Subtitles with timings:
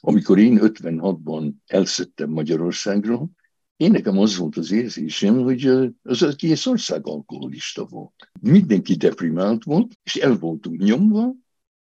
[0.00, 3.30] amikor én 56-ban elszöttem Magyarországról,
[3.76, 5.66] én nekem az volt az érzésem, hogy
[6.02, 8.30] az egész ország alkoholista volt.
[8.40, 11.34] Mindenki deprimált volt, és el voltunk nyomva,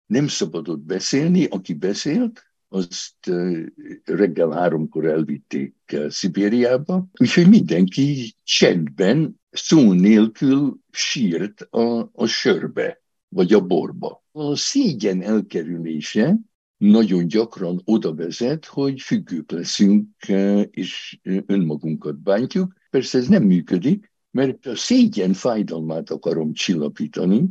[0.05, 3.31] nem szabadott beszélni, aki beszélt, azt
[4.03, 5.75] reggel háromkor elvitték
[6.07, 14.23] Szibériába, úgyhogy mindenki csendben, szó nélkül sírt a, a sörbe, vagy a borba.
[14.31, 16.37] A szégyen elkerülése
[16.77, 20.07] nagyon gyakran oda vezet, hogy függők leszünk,
[20.69, 22.73] és önmagunkat bántjuk.
[22.89, 27.49] Persze ez nem működik, mert a szégyen fájdalmát akarom csillapítani,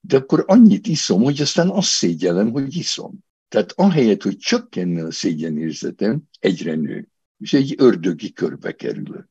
[0.00, 3.18] de akkor annyit iszom, hogy aztán azt szégyellem, hogy iszom.
[3.48, 9.28] Tehát ahelyett, hogy csökkenne a szégyenérzetem, egyre nő, és egy ördögi körbe kerülök.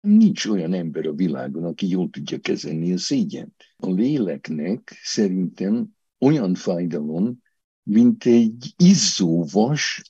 [0.00, 3.54] Nincs olyan ember a világon, aki jól tudja kezelni a szégyent.
[3.76, 7.42] A léleknek szerintem olyan fájdalom,
[7.88, 10.02] mint egy izzóvas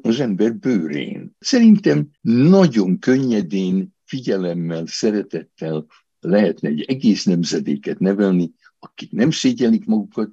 [0.00, 1.36] az ember bőrén.
[1.38, 5.86] Szerintem nagyon könnyedén, figyelemmel, szeretettel
[6.20, 10.30] lehetne egy egész nemzedéket nevelni, akik nem szégyelik magukat,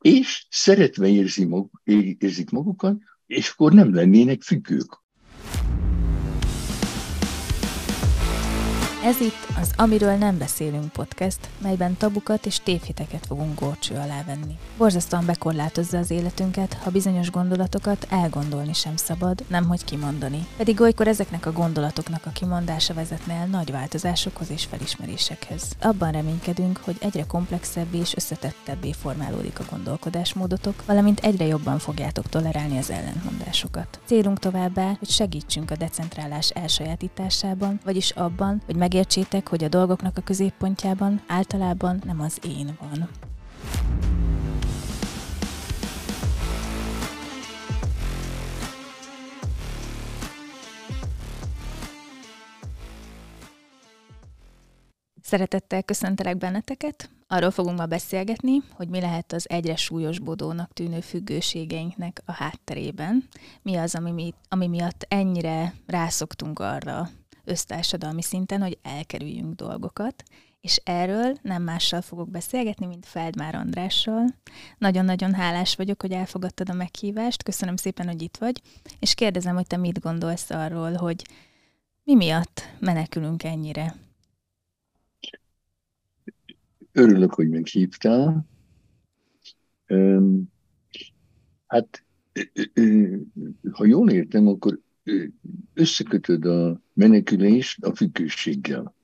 [0.00, 1.70] és szeretve érzi mag,
[2.18, 4.98] érzik magukat, és akkor nem lennének függők.
[9.10, 14.58] Ez itt az Amiről nem beszélünk podcast, melyben tabukat és tévhiteket fogunk górcső alá venni.
[14.76, 20.46] Borzasztóan bekorlátozza az életünket, ha bizonyos gondolatokat elgondolni sem szabad, nemhogy kimondani.
[20.56, 25.62] Pedig olykor ezeknek a gondolatoknak a kimondása vezetne el nagy változásokhoz és felismerésekhez.
[25.80, 32.78] Abban reménykedünk, hogy egyre komplexebbé és összetettebbé formálódik a gondolkodásmódotok, valamint egyre jobban fogjátok tolerálni
[32.78, 34.00] az ellentmondásokat.
[34.04, 40.16] Célunk továbbá, hogy segítsünk a decentrálás elsajátításában, vagyis abban, hogy meg megértsétek, hogy a dolgoknak
[40.16, 43.08] a középpontjában általában nem az én van.
[55.22, 57.10] Szeretettel köszöntelek benneteket.
[57.26, 63.28] Arról fogunk ma beszélgetni, hogy mi lehet az egyre súlyosbodónak tűnő függőségeinknek a hátterében.
[63.62, 67.08] Mi az, ami, mi, ami miatt ennyire rászoktunk arra,
[67.44, 70.22] össztársadalmi szinten, hogy elkerüljünk dolgokat,
[70.60, 74.24] és erről nem mással fogok beszélgetni, mint Feldmár Andrással.
[74.78, 78.62] Nagyon-nagyon hálás vagyok, hogy elfogadtad a meghívást, köszönöm szépen, hogy itt vagy,
[78.98, 81.24] és kérdezem, hogy te mit gondolsz arról, hogy
[82.04, 83.94] mi miatt menekülünk ennyire?
[86.92, 88.46] Örülök, hogy meghívtál.
[91.66, 92.04] Hát,
[93.72, 94.80] ha jól értem, akkor
[95.74, 98.94] összekötöd a menekülést a függőséggel.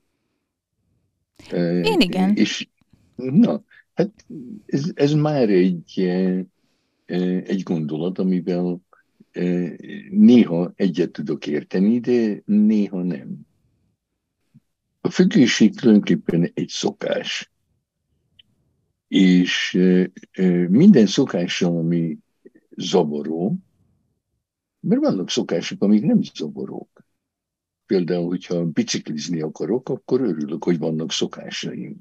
[1.83, 2.35] Én igen.
[2.35, 2.67] És
[3.15, 3.63] na,
[3.93, 4.25] hát
[4.65, 5.99] ez, ez már egy,
[7.45, 8.81] egy gondolat, amivel
[10.09, 13.45] néha egyet tudok érteni, de néha nem.
[15.01, 17.51] A függőség tulajdonképpen egy szokás.
[19.07, 19.79] És
[20.67, 22.17] minden szokással, ami
[22.75, 23.57] zavaró,
[24.87, 27.05] mert vannak szokások, amik nem zavarok.
[27.85, 31.97] Például, hogyha biciklizni akarok, akkor örülök, hogy vannak szokásaim.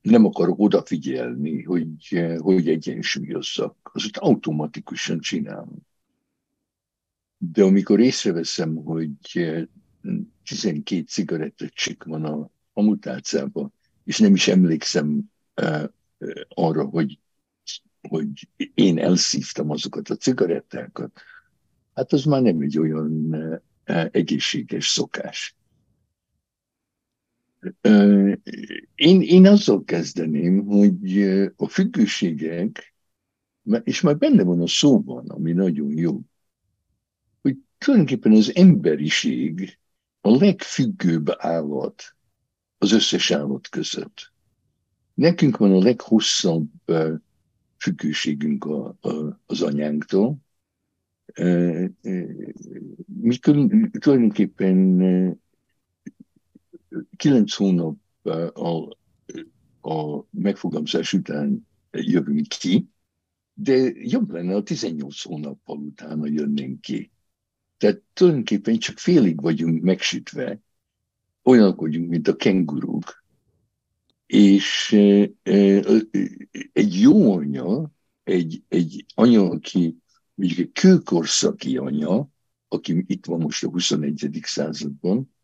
[0.00, 3.90] Nem akarok odafigyelni, hogy, hogy egyensúlyozzak.
[3.92, 5.76] Azt automatikusan csinálom.
[7.38, 9.10] De amikor észreveszem, hogy
[10.44, 13.72] 12 cigarettacsik van a, a mutálcában,
[14.04, 15.84] és nem is emlékszem uh,
[16.48, 17.18] arra, hogy
[18.08, 21.20] hogy én elszívtam azokat a cigarettákat,
[21.94, 23.34] hát az már nem egy olyan
[23.84, 25.56] eh, egészséges szokás.
[27.80, 28.32] Eh,
[28.94, 32.94] én, én azzal kezdeném, hogy eh, a függőségek,
[33.82, 36.20] és már benne van a szóban, ami nagyon jó,
[37.40, 39.78] hogy tulajdonképpen az emberiség
[40.20, 42.16] a legfüggőbb állat
[42.78, 44.32] az összes állat között.
[45.14, 46.68] Nekünk van a leghosszabb
[47.82, 50.38] függőségünk a, a, az anyánktól.
[53.06, 53.36] Mi
[53.98, 55.40] tulajdonképpen
[57.16, 57.96] kilenc hónap
[58.52, 58.96] a,
[59.80, 62.88] a megfogalmazás után jövünk ki,
[63.54, 67.10] de jobb lenne, a 18 hónappal utána jönnénk ki.
[67.76, 70.60] Tehát tulajdonképpen csak félig vagyunk megsütve,
[71.42, 73.21] olyanok vagyunk, mint a kenguruk,
[74.32, 74.92] és
[76.72, 77.90] egy jó anya,
[78.22, 79.96] egy, egy anya, aki
[80.34, 82.28] mondjuk egy kőkorszaki anya,
[82.68, 84.40] aki itt van most a 21.
[84.42, 85.34] században,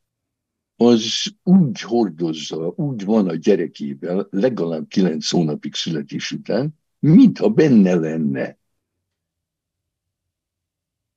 [0.76, 8.58] az úgy hordozza, úgy van a gyerekével, legalább kilenc hónapig születés után, mintha benne lenne.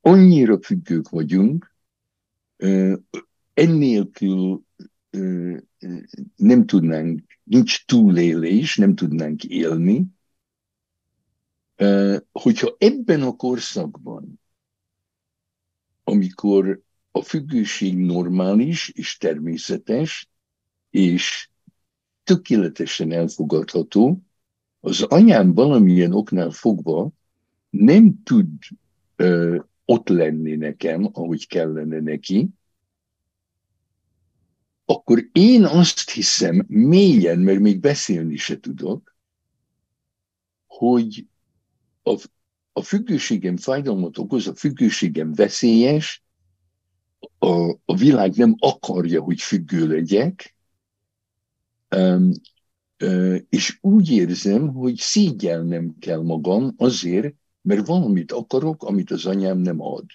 [0.01, 1.75] annyira függők vagyunk,
[3.53, 4.63] ennélkül
[6.35, 10.05] nem tudnánk, nincs túlélés, nem tudnánk élni,
[12.31, 14.39] hogyha ebben a korszakban,
[16.03, 16.81] amikor
[17.11, 20.29] a függőség normális és természetes,
[20.89, 21.49] és
[22.23, 24.23] tökéletesen elfogadható,
[24.79, 27.11] az anyám valamilyen oknál fogva
[27.69, 28.47] nem tud
[29.15, 32.49] ö, ott lenni nekem, ahogy kellene neki,
[34.85, 39.15] akkor én azt hiszem mélyen, mert még beszélni se tudok,
[40.67, 41.27] hogy
[42.03, 42.23] a,
[42.73, 46.23] a függőségem fájdalmat okoz, a függőségem veszélyes,
[47.39, 50.55] a, a világ nem akarja, hogy függő legyek,
[51.95, 52.31] um,
[53.49, 59.81] és úgy érzem, hogy szígyelnem kell magam azért, mert valamit akarok, amit az anyám nem
[59.81, 60.05] ad.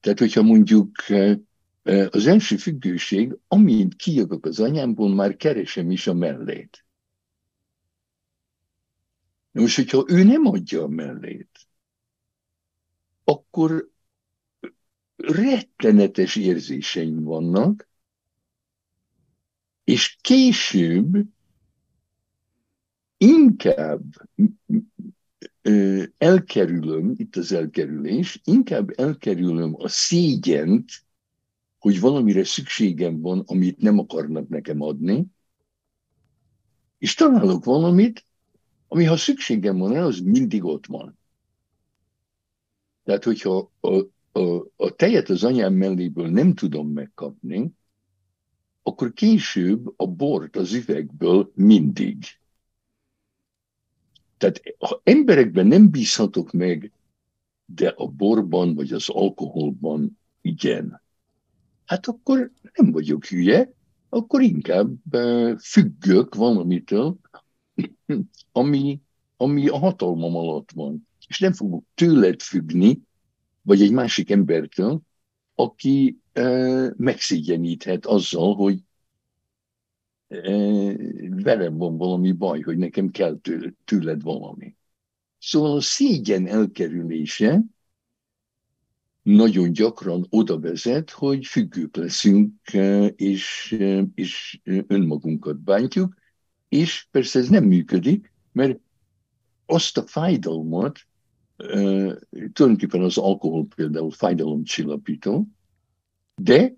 [0.00, 0.90] Tehát, hogyha mondjuk
[1.84, 6.84] az első függőség, amint kijövök az anyámból, már keresem is a mellét.
[9.50, 11.50] Most, hogyha ő nem adja a mellét,
[13.24, 13.90] akkor
[15.16, 17.88] rettenetes érzéseim vannak,
[19.84, 21.16] és később
[23.16, 24.04] inkább
[26.18, 31.03] elkerülöm, itt az elkerülés, inkább elkerülöm a szégyent,
[31.84, 35.26] hogy valamire szükségem van, amit nem akarnak nekem adni,
[36.98, 38.24] és találok valamit,
[38.88, 41.18] ami ha szükségem van az mindig ott van.
[43.02, 43.94] Tehát, hogyha a,
[44.38, 47.72] a, a tejet az anyám melléből nem tudom megkapni,
[48.82, 52.24] akkor később a bort az üvegből mindig.
[54.36, 56.92] Tehát ha emberekben nem bízhatok meg,
[57.64, 61.02] de a borban vagy az alkoholban igen,
[61.86, 63.72] hát akkor nem vagyok hülye,
[64.08, 67.16] akkor inkább eh, függök valamitől,
[68.52, 69.00] ami,
[69.36, 71.08] ami a hatalmam alatt van.
[71.28, 73.02] És nem fogok tőled függni,
[73.62, 75.00] vagy egy másik embertől,
[75.54, 76.42] aki e,
[76.96, 78.82] megszégyeníthet azzal, hogy
[81.28, 83.38] velem van valami baj, hogy nekem kell
[83.84, 84.76] tőled valami.
[85.38, 87.62] Szóval a szégyen elkerülése
[89.24, 92.52] nagyon gyakran oda vezet, hogy függők leszünk,
[93.16, 93.76] és,
[94.14, 96.14] és önmagunkat bántjuk,
[96.68, 98.78] és persze ez nem működik, mert
[99.66, 101.00] azt a fájdalmat,
[102.52, 105.48] tulajdonképpen az alkohol például fájdalomcsillapító,
[106.34, 106.74] de,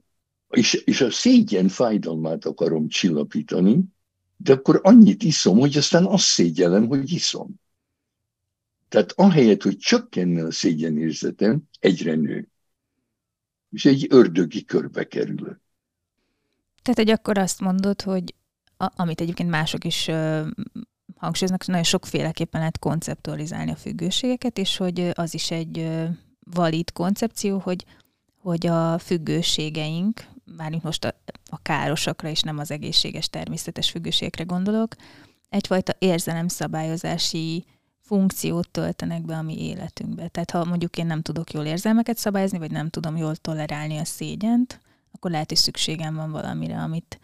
[0.50, 3.84] és, és a szégyen fájdalmát akarom csillapítani,
[4.36, 7.60] de akkor annyit iszom, hogy aztán azt szégyellem, hogy iszom.
[8.96, 12.48] Tehát ahelyett, hogy csökkenne a szégyenérzetem, egyre nő.
[13.70, 15.60] És egy ördögi körbe kerül.
[16.82, 18.34] Tehát, hogy akkor azt mondod, hogy
[18.76, 20.48] a, amit egyébként mások is ö,
[21.16, 26.04] hangsúlyoznak, nagyon sokféleképpen lehet konceptualizálni a függőségeket, és hogy az is egy ö,
[26.38, 27.84] valid koncepció, hogy,
[28.38, 30.26] hogy a függőségeink,
[30.56, 31.20] mármint most a,
[31.50, 34.94] a károsakra és nem az egészséges természetes függőségekre gondolok,
[35.48, 37.64] egyfajta érzelemszabályozási
[38.06, 40.28] funkciót töltenek be a mi életünkbe.
[40.28, 44.04] Tehát ha mondjuk én nem tudok jól érzelmeket szabályozni, vagy nem tudom jól tolerálni a
[44.04, 44.80] szégyent,
[45.12, 47.20] akkor lehet, hogy szükségem van valamire, amit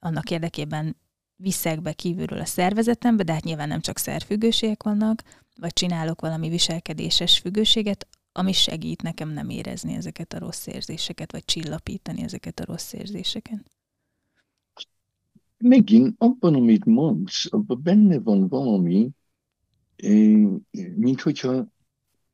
[0.00, 0.96] annak érdekében
[1.36, 5.22] viszek be kívülről a szervezetembe, de hát nyilván nem csak szerfüggőségek vannak,
[5.60, 11.44] vagy csinálok valami viselkedéses függőséget, ami segít nekem nem érezni ezeket a rossz érzéseket, vagy
[11.44, 13.70] csillapítani ezeket a rossz érzéseket.
[15.58, 19.10] Megint abban, amit mondsz, abban benne van valami,
[20.94, 21.72] mint hogyha,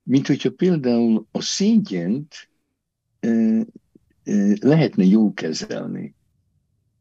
[0.03, 2.49] mint hogyha például a szégyent
[4.61, 6.15] lehetne jól kezelni.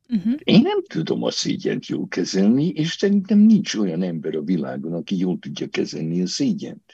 [0.09, 0.33] Uh-huh.
[0.43, 5.17] Én nem tudom a szégyent jól kezelni, és szerintem nincs olyan ember a világon, aki
[5.17, 6.93] jól tudja kezelni a szégyent.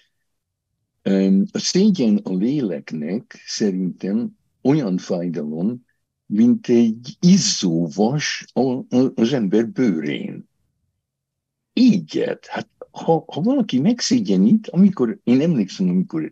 [1.51, 5.86] A szégyen a léleknek szerintem olyan fájdalom,
[6.25, 8.45] mint egy izzóvas
[9.15, 10.48] az ember bőrén.
[11.74, 16.31] Ígyet, hát ha, ha valaki megszégyenít, amikor, én emlékszem, amikor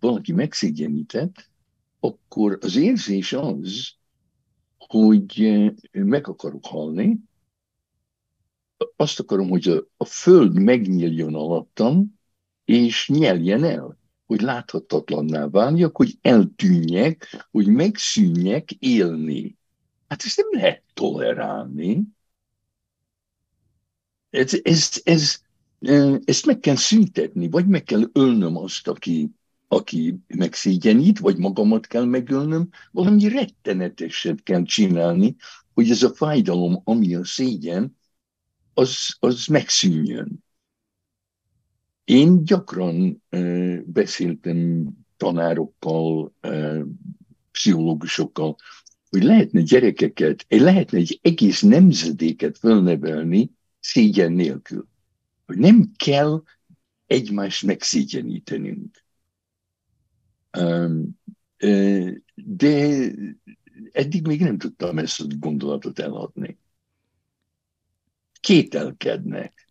[0.00, 1.50] valaki megszégyenített,
[2.00, 3.92] akkor az érzés az,
[4.78, 7.18] hogy eh, meg akarok halni,
[8.96, 12.20] azt akarom, hogy a, a föld megnyíljon alattam,
[12.64, 19.56] és nyeljen el, hogy láthatatlanná váljak, hogy eltűnjek, hogy megszűnjek élni.
[20.08, 22.02] Hát ezt nem lehet tolerálni.
[24.30, 25.42] Ez, ez, ez,
[26.24, 29.30] ezt meg kell szüntetni, vagy meg kell ölnöm azt, aki,
[29.68, 35.36] aki megszégyenít, vagy magamat kell megölnöm, valami retteneteset kell csinálni,
[35.74, 37.96] hogy ez a fájdalom, ami a szégyen,
[38.74, 40.44] az, az megszűnjön.
[42.04, 46.82] Én gyakran uh, beszéltem tanárokkal, uh,
[47.50, 48.56] pszichológusokkal,
[49.08, 54.90] hogy lehetne gyerekeket, lehetne egy egész nemzedéket fölnevelni szégyen nélkül.
[55.46, 56.42] Hogy nem kell
[57.06, 59.04] egymást megszégyenítenünk.
[62.34, 63.10] De
[63.92, 66.58] eddig még nem tudtam ezt a gondolatot eladni.
[68.40, 69.70] Kételkednek.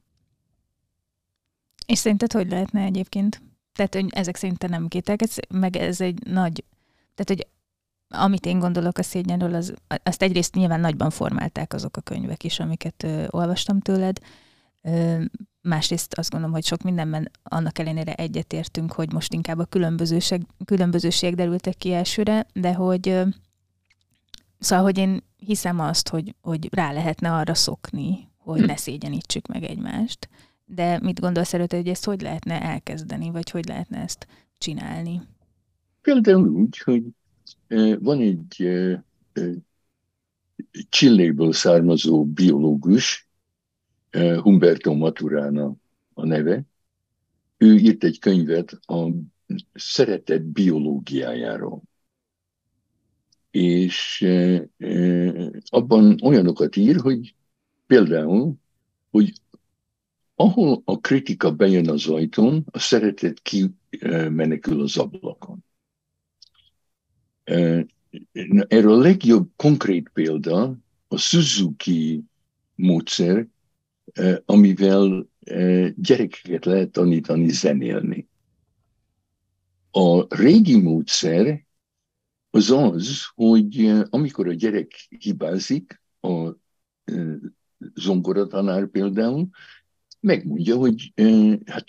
[1.86, 3.42] És szerinted hogy lehetne egyébként?
[3.74, 6.64] Tehát, hogy ezek szerint nem kételkedsz, meg ez egy nagy,
[7.16, 7.48] tehát, hogy
[8.08, 9.74] amit én gondolok a szégyenről, az,
[10.04, 14.20] azt egyrészt nyilván nagyban formálták azok a könyvek is, amiket ö, olvastam tőled.
[15.62, 21.36] Másrészt azt gondolom, hogy sok mindenben annak ellenére egyetértünk, hogy most inkább a különbözőség, különbözőségek
[21.36, 23.22] derültek ki elsőre, de hogy
[24.60, 29.64] szóval, hogy én hiszem azt, hogy, hogy rá lehetne arra szokni, hogy ne szégyenítsük meg
[29.64, 30.30] egymást.
[30.66, 35.22] De mit gondolsz előtte, hogy ezt hogy lehetne elkezdeni, vagy hogy lehetne ezt csinálni?
[36.02, 37.04] Például úgy, hogy
[38.00, 38.70] van egy
[40.90, 43.30] Csilléből származó biológus,
[44.12, 45.76] Humberto Maturana
[46.14, 46.64] a neve.
[47.58, 49.10] Ő írt egy könyvet a
[49.74, 51.82] szeretet biológiájáról.
[53.52, 54.28] És
[55.70, 57.36] abban olyanokat ír, hogy
[57.88, 58.56] például,
[59.10, 59.34] hogy
[60.36, 65.66] ahol a kritika bejön az ajtón, a szeretet kimenekül az ablakon.
[68.68, 70.78] Erről a legjobb konkrét példa
[71.08, 72.24] a Suzuki
[72.76, 73.48] módszer,
[74.46, 75.28] amivel
[75.96, 78.30] gyerekeket lehet tanítani zenélni.
[79.92, 81.66] A régi módszer
[82.50, 86.52] az az, hogy amikor a gyerek hibázik, a
[87.94, 89.50] zongoratanár például,
[90.20, 91.14] megmondja, hogy
[91.66, 91.88] hát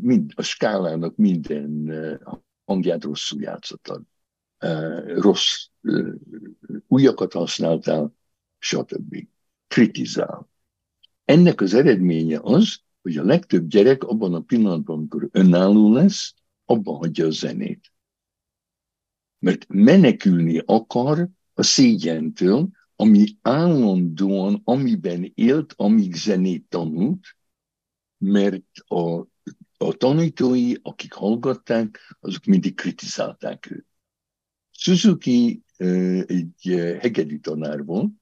[0.00, 1.92] mind, a skálának minden
[2.64, 4.02] hangját rosszul játszottad
[5.06, 5.66] rossz
[6.86, 8.14] újakat használtál,
[8.58, 9.26] stb.
[9.66, 10.49] Kritizál.
[11.30, 16.34] Ennek az eredménye az, hogy a legtöbb gyerek abban a pillanatban, amikor önálló lesz,
[16.64, 17.92] abban hagyja a zenét.
[19.38, 27.36] Mert menekülni akar a szégyentől, ami állandóan, amiben élt, amíg zenét tanult,
[28.18, 29.20] mert a,
[29.76, 33.86] a tanítói, akik hallgatták, azok mindig kritizálták őt.
[34.70, 35.62] Suzuki
[36.26, 38.12] egy hegedű tanár volt,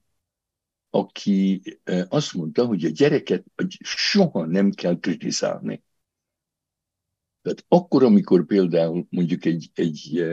[0.89, 1.61] aki
[2.09, 3.43] azt mondta, hogy a gyereket
[3.79, 5.83] soha nem kell kritizálni.
[7.41, 10.25] Tehát akkor, amikor például mondjuk egy, egy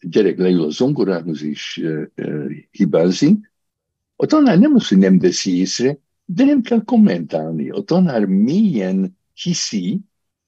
[0.00, 1.88] gyerek leül a zongorához és
[2.70, 3.52] hibázik,
[4.16, 7.70] a tanár nem az, hogy nem veszi észre, de nem kell kommentálni.
[7.70, 10.00] A tanár mélyen hiszi,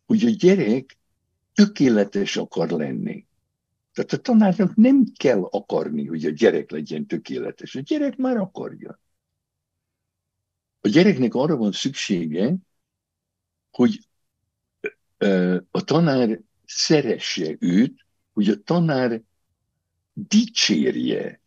[0.06, 0.98] hogy a gyerek
[1.54, 3.26] tökéletes akar lenni.
[3.92, 7.74] Tehát a tanárnak nem kell akarni, hogy a gyerek legyen tökéletes.
[7.74, 9.00] A gyerek már akarja.
[10.84, 12.56] A gyereknek arra van szüksége,
[13.70, 14.08] hogy
[15.70, 19.22] a tanár szeresse őt, hogy a tanár
[20.12, 21.40] dicsérje,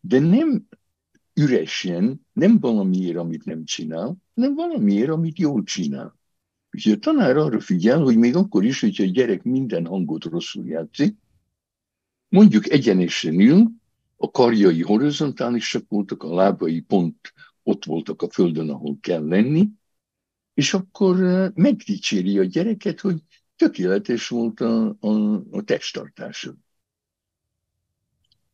[0.00, 0.68] de nem
[1.34, 6.18] üresen, nem valamiért, amit nem csinál, hanem valamiért, amit jól csinál.
[6.70, 10.66] Úgyhogy a tanár arra figyel, hogy még akkor is, hogyha a gyerek minden hangot rosszul
[10.66, 11.16] játszik,
[12.28, 13.70] mondjuk egyenesen ül,
[14.16, 19.68] a karjai horizontálisak voltak, a lábai pont ott voltak a földön, ahol kell lenni,
[20.54, 23.22] és akkor eh, megdicséri a gyereket, hogy
[23.56, 26.56] tökéletes volt a, a, a testtartásod.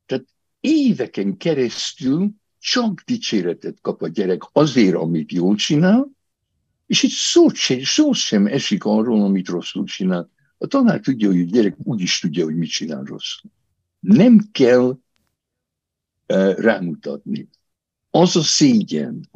[0.07, 0.27] Tehát
[0.61, 6.11] éveken keresztül csak dicséretet kap a gyerek azért, amit jól csinál,
[6.87, 10.31] és egy szó sem, szó sem esik arról, amit rosszul csinál.
[10.59, 13.51] A tanár tudja, hogy a gyerek úgy is tudja, hogy mit csinál rosszul.
[14.01, 17.49] Nem kell uh, rámutatni.
[18.19, 19.29] Az a szégyen.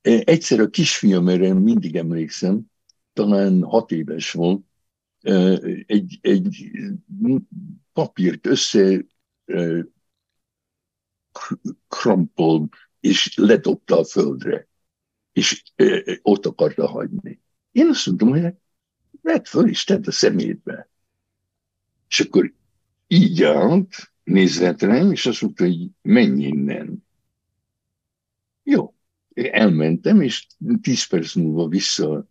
[0.00, 2.70] Egyszer a kisfiam, erre mindig emlékszem,
[3.12, 4.64] talán hat éves volt,
[5.86, 6.70] egy, egy
[7.92, 9.04] papírt össze
[11.88, 12.68] krampol,
[13.00, 14.68] és ledobta a földre,
[15.32, 15.62] és
[16.22, 17.40] ott akarta hagyni.
[17.72, 18.54] Én azt mondtam, hogy
[19.22, 20.88] vedd föl, és tedd a szemétbe.
[22.08, 22.54] És akkor
[23.06, 27.08] így állt, nézett rám, és azt mondta, hogy menj innen.
[28.62, 28.94] Jó,
[29.34, 30.46] elmentem, és
[30.80, 32.28] tíz perc múlva vissza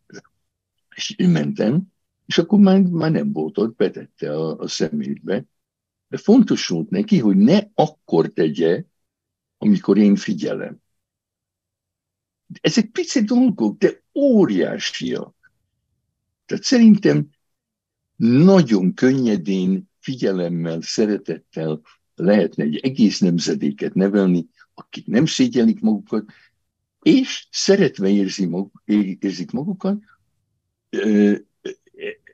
[0.96, 1.82] és mentem,
[2.26, 5.46] és akkor már, már nem volt ott, betette a, a szemétbe.
[6.08, 8.84] De fontos volt neki, hogy ne akkor tegye,
[9.58, 10.82] amikor én figyelem.
[12.62, 15.52] Ezek pici dolgok, de óriásiak.
[16.46, 17.30] Tehát szerintem
[18.16, 21.82] nagyon könnyedén, figyelemmel, szeretettel
[22.16, 26.32] lehetne egy egész nemzedéket nevelni, akik nem szégyelik magukat,
[27.02, 28.84] és szeretve érzi maguk,
[29.20, 29.98] érzik magukat,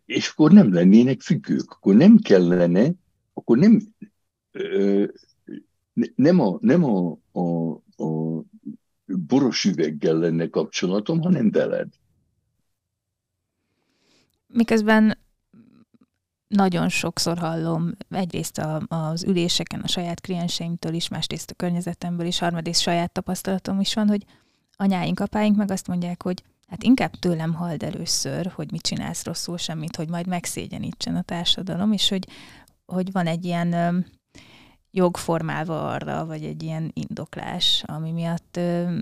[0.06, 2.92] és akkor nem lennének függők, akkor nem kellene,
[3.34, 3.82] akkor nem,
[6.16, 7.72] nem a, nem a, a,
[8.04, 8.44] a
[9.06, 11.88] boros üveggel lenne kapcsolatom, hanem veled.
[14.48, 15.18] Miközben
[16.56, 22.40] nagyon sokszor hallom, egyrészt a, az üléseken a saját klienseimtől is, másrészt a környezetemből is,
[22.40, 24.26] harmadrészt saját tapasztalatom is van, hogy
[24.76, 29.58] anyáink, apáink meg azt mondják, hogy hát inkább tőlem hald először, hogy mit csinálsz rosszul,
[29.58, 32.28] semmit, hogy majd megszégyenítsen a társadalom, és hogy,
[32.86, 34.06] hogy van egy ilyen
[34.92, 38.98] jogformálva arra, vagy egy ilyen indoklás, ami miatt ö,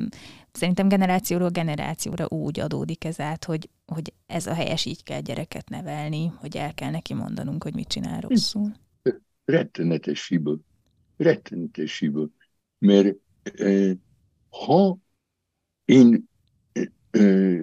[0.53, 5.69] szerintem generációról generációra úgy adódik ez át, hogy, hogy ez a helyes, így kell gyereket
[5.69, 8.73] nevelni, hogy el kell neki mondanunk, hogy mit csinál rosszul.
[9.45, 10.57] Rettenetes hiba.
[11.17, 12.27] Rettenetes hiba.
[12.77, 13.91] Mert eh,
[14.49, 14.97] ha
[15.85, 16.29] én
[17.11, 17.61] eh,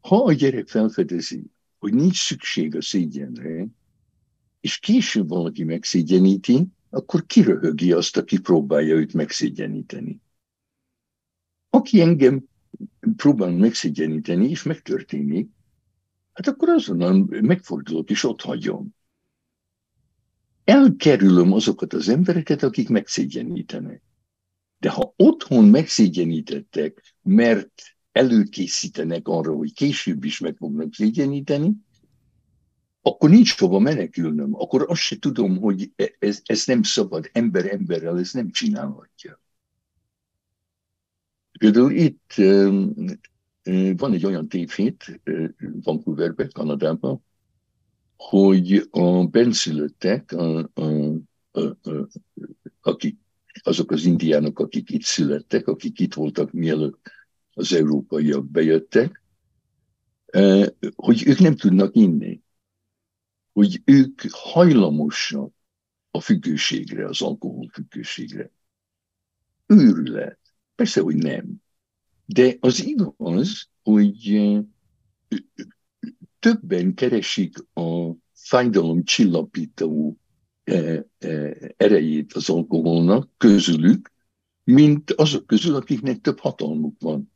[0.00, 1.44] ha a gyerek felfedezi,
[1.78, 3.66] hogy nincs szükség a szégyenre,
[4.60, 10.20] és később valaki megszégyeníti, akkor kiröhögi azt, aki próbálja őt megszégyeníteni.
[11.74, 12.44] Aki engem
[13.16, 15.48] próbál megszégyeníteni, és megtörténik,
[16.32, 18.94] hát akkor azonnal megfordulok, és ott hagyom.
[20.64, 24.02] Elkerülöm azokat az embereket, akik megszégyenítenek.
[24.78, 31.72] De ha otthon megszégyenítettek, mert előkészítenek arra, hogy később is meg fognak szégyeníteni,
[33.02, 34.54] akkor nincs hova menekülnöm.
[34.54, 39.42] Akkor azt se tudom, hogy e- ez, ez nem szabad ember emberrel, ez nem csinálhatja.
[41.58, 42.34] Például itt
[43.96, 45.20] van egy olyan tévhét
[45.82, 47.24] Vancouverben, Kanadában,
[48.16, 50.82] hogy a benszülöttek, a, a,
[51.50, 52.08] a, a,
[52.80, 53.18] akik,
[53.62, 57.10] azok az indiánok, akik itt születtek, akik itt voltak mielőtt
[57.54, 59.22] az európaiak bejöttek,
[60.94, 62.44] hogy ők nem tudnak inni
[63.54, 65.52] hogy ők hajlamosak
[66.10, 68.50] a függőségre, az alkohol függőségre.
[69.66, 70.38] Őrület.
[70.74, 71.62] Persze, hogy nem.
[72.26, 74.50] De az igaz, hogy
[76.38, 80.18] többen keresik a fájdalom csillapító
[81.76, 84.12] erejét az alkoholnak közülük,
[84.64, 87.32] mint azok közül, akiknek több hatalmuk van.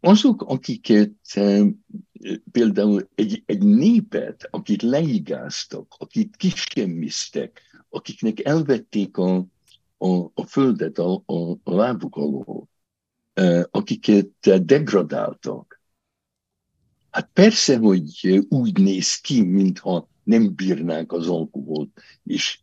[0.00, 1.12] Azok, akiket
[2.52, 9.46] például egy, egy népet, akit leigáztak, akit kisemmiztek, akiknek elvették a,
[9.98, 12.68] a, a földet a, a, a lábuk alól,
[13.70, 15.80] akiket degradáltak.
[17.10, 22.60] Hát persze, hogy úgy néz ki, mintha nem bírnák az alkoholt, és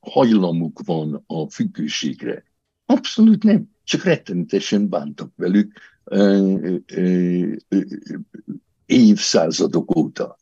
[0.00, 2.44] hajlamuk van a függőségre.
[2.86, 5.80] Abszolút nem, csak rettenetesen bántak velük,
[8.86, 10.36] évszázadok óta.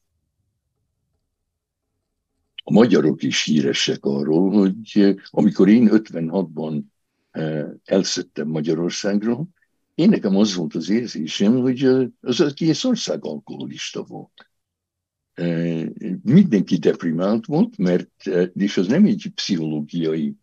[2.67, 6.83] A magyarok is híresek arról, hogy amikor én 56-ban
[7.85, 9.49] elszöttem Magyarországról,
[9.95, 11.85] én nekem az volt az érzésem, hogy
[12.21, 14.51] az egész ország alkoholista volt.
[16.23, 20.37] Mindenki deprimált volt, mert, és az nem egy pszichológiai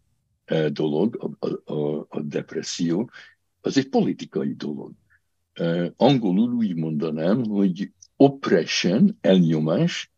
[0.71, 3.09] dolog, a, a, a depresszió,
[3.61, 4.91] az egy politikai dolog
[5.95, 10.11] angolul úgy mondanám, hogy oppression, elnyomás,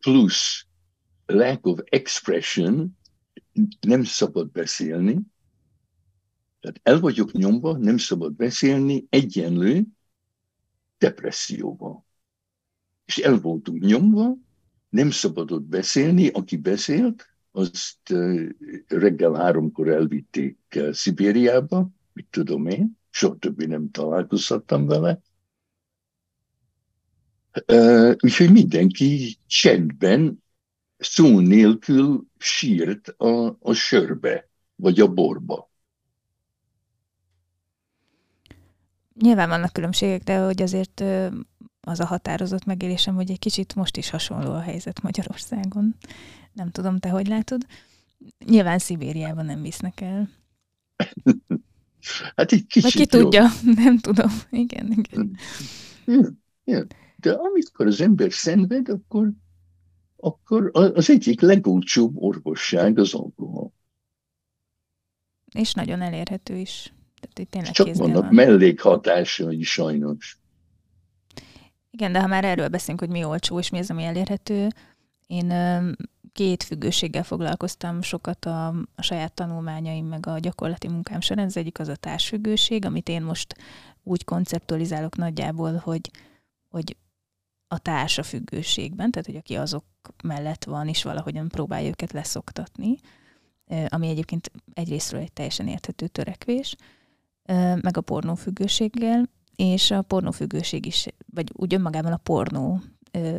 [0.00, 0.66] plusz
[1.30, 2.98] lack of expression,
[3.80, 5.18] nem szabad beszélni,
[6.60, 9.84] tehát el vagyok nyomva, nem szabad beszélni, egyenlő
[10.98, 12.04] depresszióval.
[13.04, 14.36] És el voltunk nyomva,
[14.88, 18.14] nem szabadott beszélni, aki beszélt, azt
[18.86, 20.58] reggel háromkor elvitték
[20.90, 25.20] Szibériába, mit tudom én, soha többé nem találkozhattam vele.
[28.20, 30.42] Úgyhogy mindenki csendben,
[31.00, 35.70] szó nélkül sírt a, a sörbe, vagy a borba.
[39.14, 41.04] Nyilván vannak különbségek, de hogy azért
[41.80, 45.96] az a határozott megélésem, hogy egy kicsit most is hasonló a helyzet Magyarországon.
[46.52, 47.66] Nem tudom, te hogy látod.
[48.44, 50.30] Nyilván Szibériában nem visznek el.
[52.36, 53.22] Hát egy kicsit Vagy ki jobb.
[53.22, 53.46] tudja,
[53.84, 54.30] nem tudom.
[54.50, 55.36] Igen, igen.
[56.04, 56.28] Ja,
[56.64, 56.86] ja.
[57.16, 59.32] De amikor az ember szenved, akkor,
[60.20, 63.72] akkor az egyik legolcsóbb orvosság az alkohol.
[65.54, 66.92] És nagyon elérhető is.
[67.20, 68.34] Tehát, hogy tényleg Csak vannak van.
[68.34, 70.38] mellékhatásai sajnos.
[71.90, 74.68] Igen, de ha már erről beszélünk, hogy mi olcsó és mi az, ami elérhető,
[75.26, 75.52] én
[76.32, 81.44] két függőséggel foglalkoztam sokat a, a saját tanulmányaim, meg a gyakorlati munkám során.
[81.44, 83.54] Az egyik az a társfüggőség, amit én most
[84.02, 86.10] úgy konceptualizálok nagyjából, hogy,
[86.68, 86.96] hogy
[87.72, 89.84] a társ a függőségben, tehát hogy aki azok
[90.24, 92.96] mellett van, és valahogyan próbálja őket leszoktatni,
[93.88, 96.76] ami egyébként egyrésztről egy teljesen érthető törekvés,
[97.74, 102.80] meg a pornófüggőséggel, és a pornófüggőség is, vagy úgy önmagában a pornó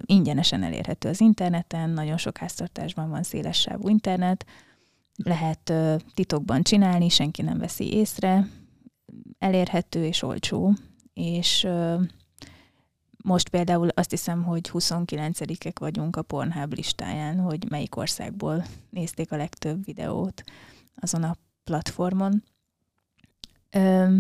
[0.01, 4.45] ingyenesen elérhető az interneten, nagyon sok háztartásban van széles sávú internet,
[5.23, 5.73] lehet
[6.13, 8.47] titokban csinálni, senki nem veszi észre,
[9.39, 10.73] elérhető és olcsó,
[11.13, 11.67] és
[13.23, 19.37] most például azt hiszem, hogy 29-ek vagyunk a Pornhub listáján, hogy melyik országból nézték a
[19.37, 20.43] legtöbb videót
[20.95, 22.43] azon a platformon.
[23.71, 24.15] Ö,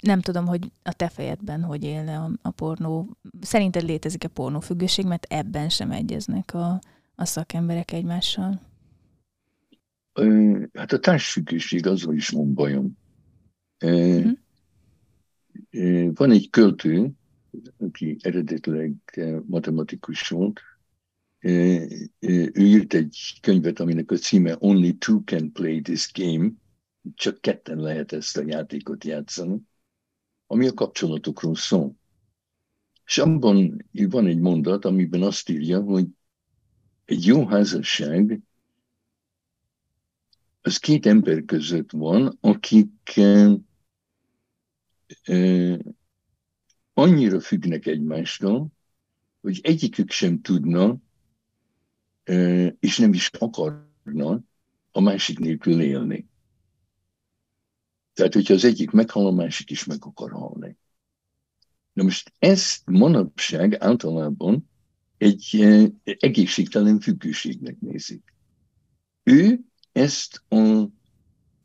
[0.00, 3.16] nem tudom, hogy a te fejedben hogy élne a, a pornó.
[3.40, 6.80] Szerinted létezik-e pornófüggőség, mert ebben sem egyeznek a,
[7.14, 8.60] a szakemberek egymással?
[10.12, 12.98] Ö, Hát a társfüggőség azzal is van bajom.
[13.78, 14.20] Ö,
[15.70, 17.10] ö, Van egy költő,
[17.78, 20.60] aki eredetileg eh, matematikus volt,
[21.40, 21.82] Eh,
[22.18, 26.50] eh, ő írt egy könyvet, aminek a címe Only Two Can Play This Game,
[27.14, 29.60] csak ketten lehet ezt a játékot játszani,
[30.46, 31.96] ami a kapcsolatokról szól.
[33.04, 36.06] És abban van egy mondat, amiben azt írja, hogy
[37.04, 38.40] egy jó házasság
[40.60, 43.20] az két ember között van, akik
[47.00, 48.68] annyira függnek egymástól,
[49.40, 50.96] hogy egyikük sem tudna,
[52.80, 54.40] és nem is akarna
[54.90, 56.28] a másik nélkül élni.
[58.12, 60.76] Tehát, hogyha az egyik meghal, a másik is meg akar halni.
[61.92, 64.70] Na most ezt manapság általában
[65.18, 65.66] egy
[66.04, 68.34] egészségtelen függőségnek nézik.
[69.22, 69.60] Ő
[69.92, 70.88] ezt a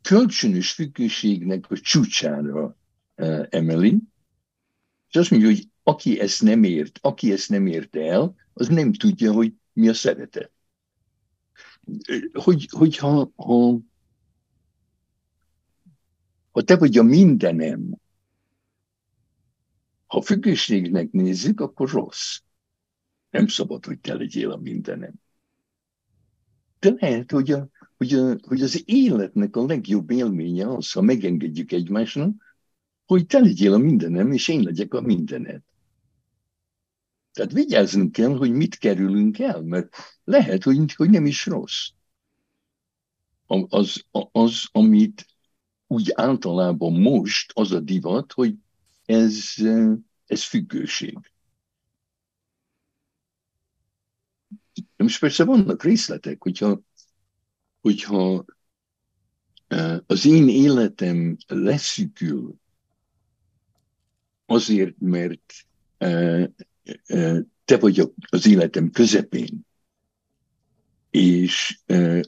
[0.02, 2.76] kölcsönös függőségnek a csúcsára
[3.48, 3.98] emeli,
[5.08, 8.92] és azt mondja, hogy aki ezt nem ért, aki ezt nem ért el, az nem
[8.92, 10.52] tudja, hogy mi a szeretet.
[12.32, 13.80] Hogy, hogyha ha,
[16.50, 18.00] ha te vagy a mindenem,
[20.06, 22.38] ha függőségnek nézzük, akkor rossz.
[23.30, 25.14] Nem szabad, hogy te legyél a mindenem.
[26.78, 31.72] De lehet, hogy, a, hogy, a, hogy az életnek a legjobb élménye az, ha megengedjük
[31.72, 32.45] egymásnak,
[33.06, 35.62] hogy te legyél a mindenem, és én legyek a mindened.
[37.32, 41.88] Tehát vigyáznunk kell, hogy mit kerülünk el, mert lehet, hogy, hogy nem is rossz.
[43.68, 45.26] Az, az, amit
[45.86, 48.54] úgy általában most az a divat, hogy
[49.04, 49.54] ez,
[50.26, 51.18] ez függőség.
[54.96, 56.80] Most persze vannak részletek, hogyha,
[57.80, 58.44] hogyha
[60.06, 62.58] az én életem leszűkül
[64.46, 65.52] azért, mert
[67.64, 69.66] te vagy az életem közepén,
[71.10, 71.78] és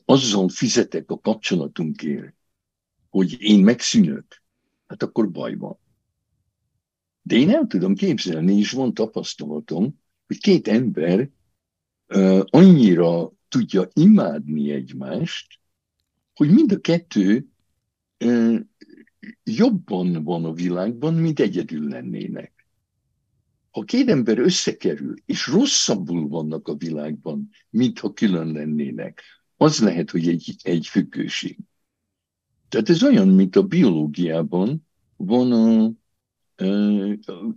[0.04, 2.34] azzal fizetek a kapcsolatunkért,
[3.08, 4.42] hogy én megszűnök,
[4.86, 5.78] hát akkor baj van.
[7.22, 11.30] De én el tudom képzelni, és van tapasztalatom, hogy két ember
[12.44, 15.60] annyira tudja imádni egymást,
[16.34, 17.46] hogy mind a kettő
[19.44, 22.66] jobban van a világban, mint egyedül lennének.
[23.70, 29.22] Ha két ember összekerül, és rosszabbul vannak a világban, mint ha külön lennének,
[29.56, 31.58] az lehet, hogy egy, egy függőség.
[32.68, 35.92] Tehát ez olyan, mint a biológiában van a,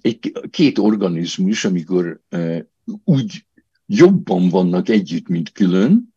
[0.02, 2.22] egy, két organizmus, amikor
[3.04, 3.46] úgy
[3.86, 6.14] jobban vannak együtt, mint külön,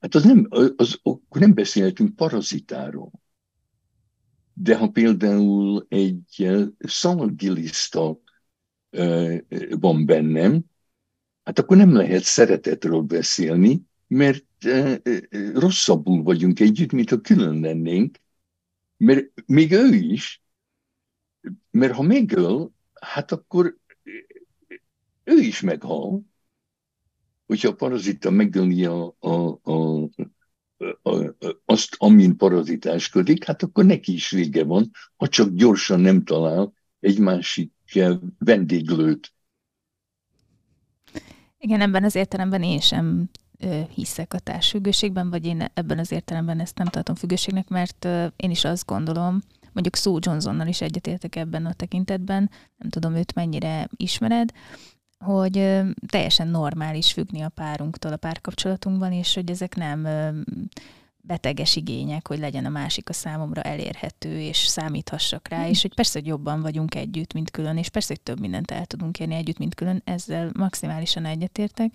[0.00, 3.10] hát az nem, az, akkor nem beszélhetünk parazitáról.
[4.62, 8.20] De ha például egy szalgiliszta
[9.70, 10.64] van bennem,
[11.42, 14.44] hát akkor nem lehet szeretetről beszélni, mert
[15.52, 18.18] rosszabbul vagyunk együtt, mint ha külön lennénk,
[18.96, 20.42] mert még ő is,
[21.70, 23.78] mert ha megöl, hát akkor
[25.24, 26.22] ő is meghal.
[27.46, 30.08] Hogyha a parazita megöli a, a, a,
[31.64, 37.18] azt, amin parazitáskodik, hát akkor neki is vége van, ha csak gyorsan nem talál egy
[37.18, 37.72] másik
[38.38, 39.32] vendéglőt.
[41.58, 43.30] Igen, ebben az értelemben én sem
[43.94, 48.04] hiszek a társfüggőségben, vagy én ebben az értelemben ezt nem tartom függőségnek, mert
[48.36, 49.40] én is azt gondolom,
[49.72, 54.52] mondjuk Sue Johnsonnal is egyetértek ebben a tekintetben, nem tudom őt mennyire ismered,
[55.24, 60.08] hogy teljesen normális függni a párunktól a párkapcsolatunkban, és hogy ezek nem
[61.22, 66.18] beteges igények, hogy legyen a másik a számomra elérhető, és számíthassak rá, és hogy persze,
[66.18, 69.58] hogy jobban vagyunk együtt, mint külön, és persze, hogy több mindent el tudunk érni együtt,
[69.58, 71.92] mint külön, ezzel maximálisan egyetértek.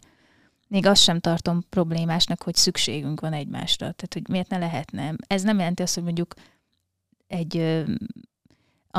[0.67, 3.91] Még azt sem tartom problémásnak, hogy szükségünk van egymásra.
[3.91, 5.13] Tehát, hogy miért ne lehetne.
[5.27, 6.33] Ez nem jelenti azt, hogy mondjuk
[7.27, 7.83] egy,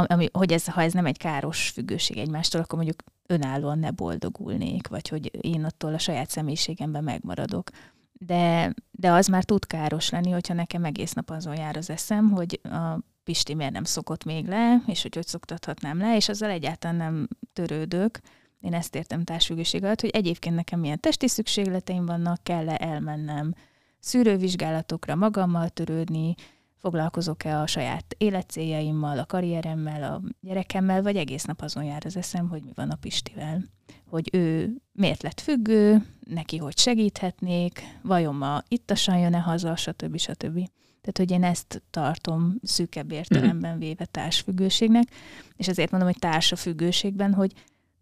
[0.04, 4.88] ami, hogy ez, ha ez nem egy káros függőség egymástól, akkor mondjuk önállóan ne boldogulnék,
[4.88, 7.70] vagy hogy én attól a saját személyiségemben megmaradok.
[8.12, 12.30] De, de az már tud káros lenni, hogyha nekem egész nap azon jár az eszem,
[12.30, 16.50] hogy a Pisti miért nem szokott még le, és hogy hogy szoktathatnám le, és azzal
[16.50, 18.20] egyáltalán nem törődök.
[18.60, 23.54] Én ezt értem társfüggőség alatt, hogy egyébként nekem milyen testi szükségleteim vannak, kell-e elmennem
[23.98, 26.34] szűrővizsgálatokra, magammal törődni,
[26.76, 32.48] foglalkozok-e a saját életcéljaimmal, a karrieremmel, a gyerekemmel, vagy egész nap azon jár az eszem,
[32.48, 33.64] hogy mi van a Pistivel.
[34.08, 40.16] Hogy ő miért lett függő, neki hogy segíthetnék, vajon ma ittasan jön-e haza, stb.
[40.18, 40.68] stb.
[41.00, 45.08] Tehát, hogy én ezt tartom szűkebb értelemben véve társfüggőségnek,
[45.56, 47.52] és ezért mondom, hogy társa függőségben, hogy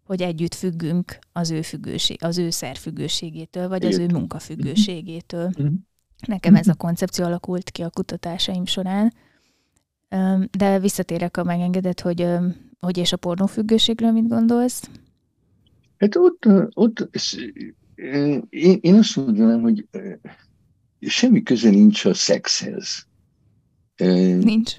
[0.05, 5.51] hogy együtt függünk az ő függőség, az ő szerfüggőségétől, vagy az ő munkafüggőségétől.
[5.61, 5.73] Mm-hmm.
[6.27, 9.13] Nekem ez a koncepció alakult ki a kutatásaim során.
[10.51, 12.27] De visszatérek, a megengedett, hogy,
[12.79, 14.89] hogy és a pornófüggőségről mit gondolsz?
[15.97, 17.09] Hát ott, ott
[17.95, 18.47] én,
[18.81, 19.87] én azt mondanám, hogy
[20.99, 23.07] semmi köze nincs a szexhez.
[23.95, 24.75] Nincs.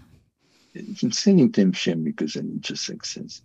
[1.09, 3.42] Szerintem semmi köze nincs a szexhez.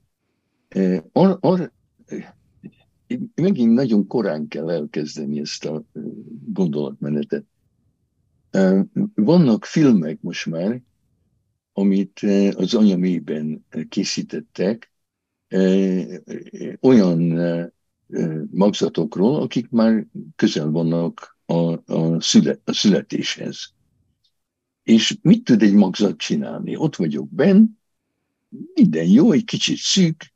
[1.11, 1.71] Ar, ar,
[3.35, 5.83] megint nagyon korán kell elkezdeni ezt a
[6.45, 7.45] gondolatmenetet.
[9.15, 10.81] Vannak filmek most már,
[11.73, 12.19] amit
[12.55, 14.91] az anyamében készítettek,
[16.79, 17.19] olyan
[18.51, 23.73] magzatokról, akik már közel vannak a, a, szület, a születéshez.
[24.83, 26.75] És mit tud egy magzat csinálni?
[26.75, 27.65] Ott vagyok benn,
[28.73, 30.33] minden jó, egy kicsit szűk,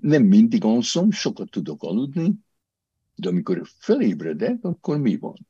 [0.00, 2.32] nem mindig alszom, sokat tudok aludni,
[3.14, 5.48] de amikor felébredek, akkor mi van?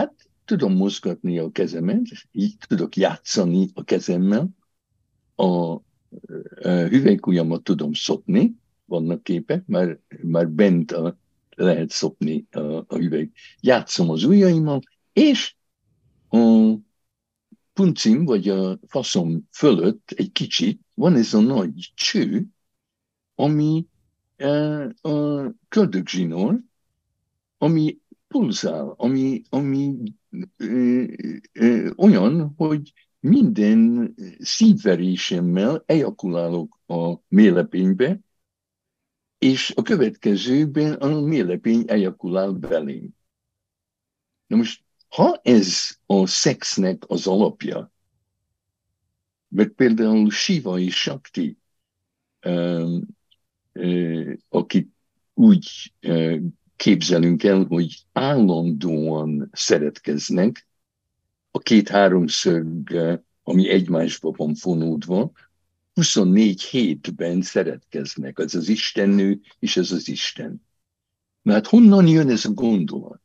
[0.00, 4.48] Hát tudom mozgatni a kezemet, így tudok játszani a kezemmel,
[5.34, 5.80] a, a
[6.62, 11.18] hüvelykujjamat tudom szopni, vannak képek, már, már bent a,
[11.56, 13.36] lehet szopni a, a hüvelyk.
[13.60, 14.80] Játszom az ujjaimmal,
[15.12, 15.54] és
[16.28, 16.74] a
[17.72, 22.46] puncim, vagy a faszom fölött egy kicsit van ez a nagy cső,
[23.34, 23.86] ami
[24.36, 26.60] e, a köldögzsinór,
[27.58, 27.99] ami
[28.30, 29.94] pulzál, ami, ami
[30.56, 31.04] ö,
[31.52, 38.20] ö, olyan, hogy minden szívverésemmel ejakulálok a mélepénybe,
[39.38, 43.08] és a következőben a mélepény ejakulál belém.
[44.46, 47.92] Na most, ha ez a szexnek az alapja,
[49.48, 51.58] mert például Shiva és Shakti,
[54.48, 54.92] akit
[55.34, 55.92] úgy
[56.80, 60.66] képzelünk el, hogy állandóan szeretkeznek,
[61.50, 62.90] a két háromszög,
[63.42, 65.32] ami egymásba van fonódva,
[65.94, 70.62] 24 hétben szeretkeznek, az az Istennő és ez az Isten.
[71.42, 73.20] Na hát honnan jön ez a gondolat?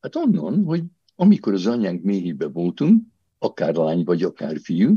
[0.00, 0.82] Hát onnan, hogy
[1.16, 3.02] amikor az anyánk méhébe voltunk,
[3.38, 4.96] akár lány vagy akár fiú,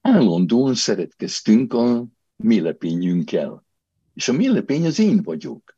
[0.00, 3.64] állandóan szeretkeztünk a mélepényünkkel.
[4.14, 5.74] És a mélepény az én vagyok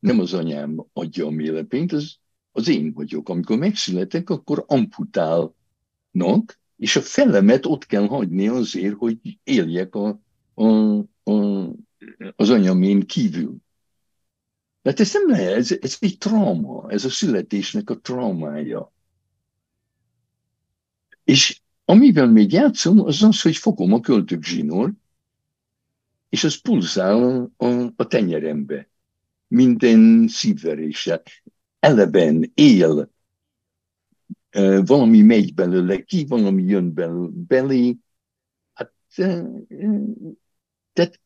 [0.00, 2.16] nem az anyám adja a mélepényt, az,
[2.52, 3.28] az én vagyok.
[3.28, 10.20] Amikor megszületek, akkor amputálnak, és a felemet ott kell hagyni azért, hogy éljek a,
[10.54, 11.68] a, a,
[12.36, 13.56] az anyamén kívül.
[14.82, 18.92] Tehát ez nem lehet, ez, ez egy trauma, ez a születésnek a traumája.
[21.24, 24.92] És amivel még játszom, az az, hogy fogom a költők zsinór,
[26.28, 28.89] és az pulzál a, a, a tenyerembe
[30.26, 31.22] szívverése.
[31.78, 33.10] Eleven, él,
[34.84, 36.94] valami megy belőle ki, valami jön
[37.46, 37.96] belé.
[38.72, 38.92] Hát,
[40.92, 41.20] tehát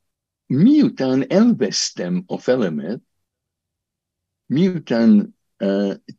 [0.47, 3.03] miután elvesztem a felemet,
[4.47, 5.37] miután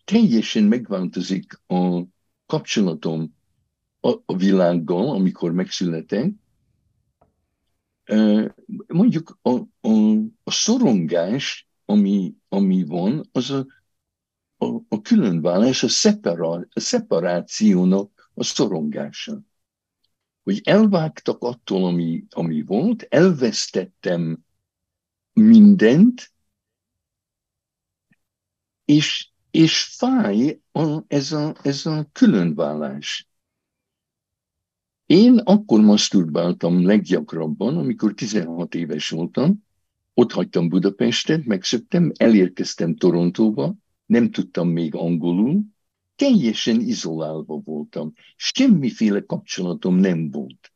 [0.04, 2.02] teljesen megváltozik a
[2.46, 3.36] kapcsolatom
[4.00, 6.32] a, a világgal, amikor megszületek.
[8.88, 9.50] Mondjuk a,
[9.82, 13.66] a, a szorongás, ami, ami van, az a,
[14.58, 19.42] a, a különválás, a, szepara, a szeparációnak a szorongása.
[20.44, 24.46] Hogy elvágtak attól, ami, ami volt, elvesztettem
[25.34, 26.34] mindent,
[28.86, 33.30] és, és fáj a, ez, a, ez a különvállás.
[35.06, 39.65] Én akkor masturbáltam leggyakrabban, amikor 16 éves voltam,
[40.18, 43.76] ott hagytam Budapestet, megszöktem, elérkeztem Torontóba,
[44.06, 45.64] nem tudtam még angolul,
[46.16, 50.74] teljesen izolálva voltam, semmiféle kapcsolatom nem volt.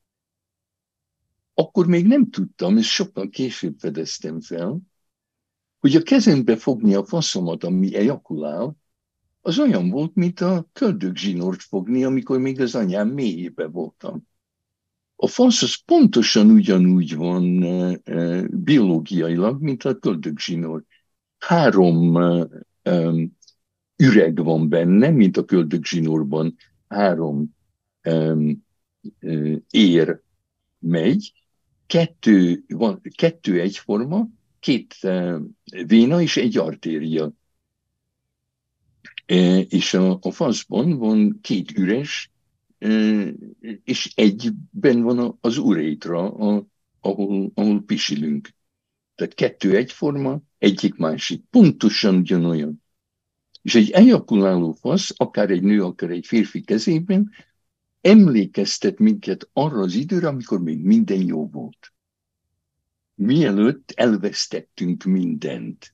[1.53, 4.81] Akkor még nem tudtam, és sokkal később fedeztem fel,
[5.79, 8.77] hogy a kezembe fogni a faszomat, ami ejakulál,
[9.41, 14.28] az olyan volt, mint a köldögzsinort fogni, amikor még az anyám mélyébe voltam.
[15.21, 20.85] A fasz az pontosan ugyanúgy van e, e, biológiailag, mint a köldögzsinort.
[21.37, 22.47] Három e,
[23.95, 26.55] üreg van benne, mint a köldögzsinórban.
[26.87, 27.57] Három
[29.69, 30.21] ér
[30.79, 31.33] megy,
[31.87, 34.27] kettő, van, kettő egyforma,
[34.59, 34.95] két
[35.87, 37.31] véna és egy artéria.
[39.67, 42.31] És a, a faszban van két üres,
[43.83, 46.33] és egyben van az urétra,
[46.99, 48.49] ahol, ahol pisilünk.
[49.15, 51.43] Tehát kettő egyforma, egyik másik.
[51.49, 52.83] Pontosan ugyanolyan.
[53.61, 57.31] És egy ejakuláló fasz, akár egy nő, akár egy férfi kezében,
[58.01, 61.93] emlékeztet minket arra az időre, amikor még minden jó volt
[63.19, 65.93] mielőtt elvesztettünk mindent.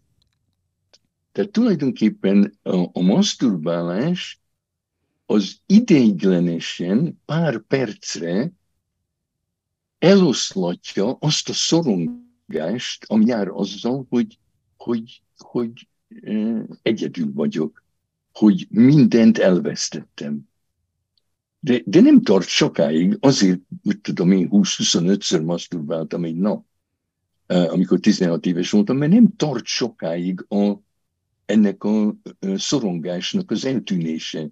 [1.31, 4.41] Tehát tulajdonképpen a, a masturbálás
[5.25, 8.51] az ideiglenesen pár percre
[9.97, 14.37] eloszlatja azt a szorongást, ami jár azzal, hogy,
[14.77, 15.87] hogy, hogy
[16.21, 17.83] e, egyedül vagyok,
[18.33, 20.49] hogy mindent elvesztettem.
[21.59, 26.65] De, de nem tart sokáig, azért, hogy tudom én, 20-25-ször masturbáltam egy nap
[27.47, 30.79] amikor 16 éves voltam, mert nem tart sokáig a,
[31.45, 32.15] ennek a
[32.55, 34.49] szorongásnak az eltűnése.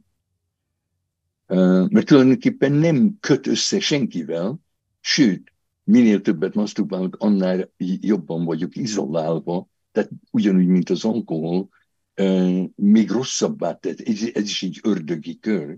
[1.47, 4.60] Mert tulajdonképpen nem köt össze senkivel,
[4.99, 5.53] sőt,
[5.84, 11.69] minél többet masturbálok, annál jobban vagyok izolálva, tehát ugyanúgy, mint az alkohol,
[12.75, 13.99] még rosszabbá tett.
[13.99, 15.77] Ez, ez is egy ördögi kör.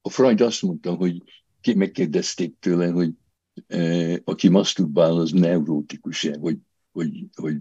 [0.00, 1.22] A Freud azt mondta, hogy
[1.74, 3.12] megkérdezték tőle, hogy
[4.24, 6.58] aki masturbál, az neurótikus-e, hogy,
[6.92, 7.60] hogy, hogy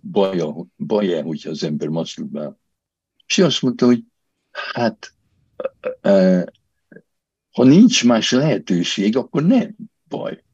[0.00, 2.58] baja, baja, hogyha az ember masturbál.
[3.26, 4.04] És azt mondta, hogy
[4.50, 5.14] hát
[7.50, 9.76] ha nincs más lehetőség, akkor nem
[10.08, 10.44] baj.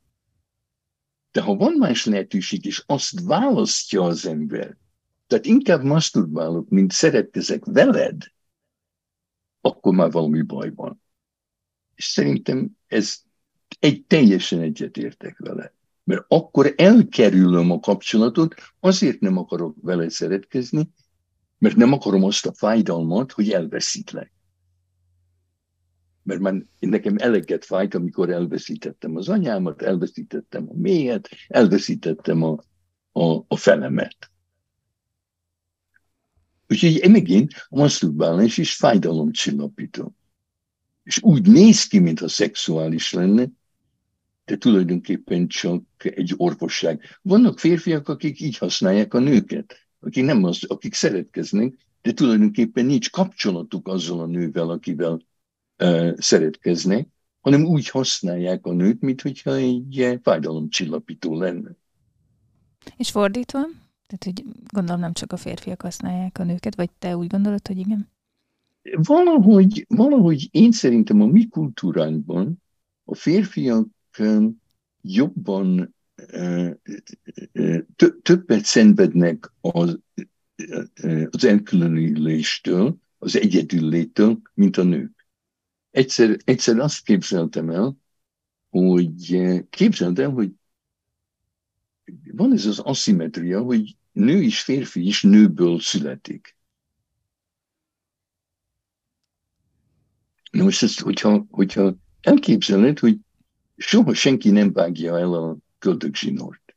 [1.33, 4.77] De ha van más lehetőség, és azt választja az ember,
[5.27, 8.23] tehát inkább masturbálok, mint szeretkezek veled,
[9.61, 11.03] akkor már valami baj van.
[11.95, 13.19] És szerintem ez
[13.79, 15.75] egy teljesen egyetértek vele.
[16.05, 20.91] Mert akkor elkerülöm a kapcsolatot, azért nem akarok vele szeretkezni,
[21.59, 24.33] mert nem akarom azt a fájdalmat, hogy elveszítlek.
[26.29, 32.59] Mert már nekem eleget fájt, amikor elveszítettem az anyámat, elveszítettem a mélyet, elveszítettem a,
[33.13, 34.31] a, a felemet.
[36.69, 40.15] Úgyhogy megint a masturbálás is fájdalomcsillapító.
[41.03, 43.49] És úgy néz ki, mintha szexuális lenne,
[44.45, 47.01] de tulajdonképpen csak egy orvosság.
[47.23, 53.11] Vannak férfiak, akik így használják a nőket, akik, nem az, akik szeretkeznek, de tulajdonképpen nincs
[53.11, 55.27] kapcsolatuk azzal a nővel, akivel
[56.17, 57.09] szeretkeznek,
[57.41, 61.71] hanem úgy használják a nőt, mintha egy fájdalomcsillapító lenne.
[62.97, 63.59] És fordítva?
[64.07, 67.79] Tehát, hogy gondolom nem csak a férfiak használják a nőket, vagy te úgy gondolod, hogy
[67.79, 68.11] igen?
[68.93, 72.63] Valahogy, valahogy én szerintem a mi kultúránkban
[73.05, 73.87] a férfiak
[75.01, 75.95] jobban
[78.23, 79.99] többet szenvednek az,
[81.31, 85.18] az elkülönüléstől, az egyedüllétől, mint a nők.
[85.99, 87.97] Egyszer, egyszer azt képzeltem el,
[88.71, 89.39] hogy
[89.71, 90.53] képzeltem, hogy
[92.33, 96.57] van ez az aszimetria, hogy nő és férfi is nőből születik.
[100.51, 103.19] Na most ezt, hogyha, hogyha elképzeled, hogy
[103.77, 106.77] soha senki nem vágja el a köldögzsinort.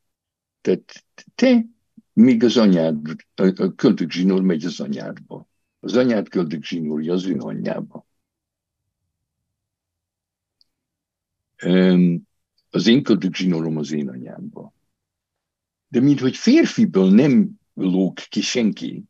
[0.60, 1.04] Tehát
[1.34, 1.66] te
[2.12, 2.96] míg az anyád,
[3.34, 5.48] a köldögzsinór megy az anyádba.
[5.80, 8.10] Az anyád köldögzsinórja az ő anyjába.
[12.70, 14.74] Az én köldögzsinórom az én anyámba.
[15.88, 19.04] De minthogy férfiből nem lóg ki senki,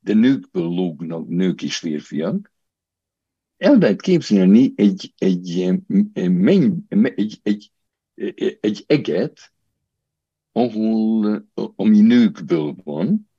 [0.00, 2.52] de nőkből lógnak nők és férfiak,
[3.56, 6.82] el lehet képzelni egy, egy, egy,
[7.42, 9.52] egy, egy, egy eget,
[10.52, 13.30] ahol, ami nőkből van,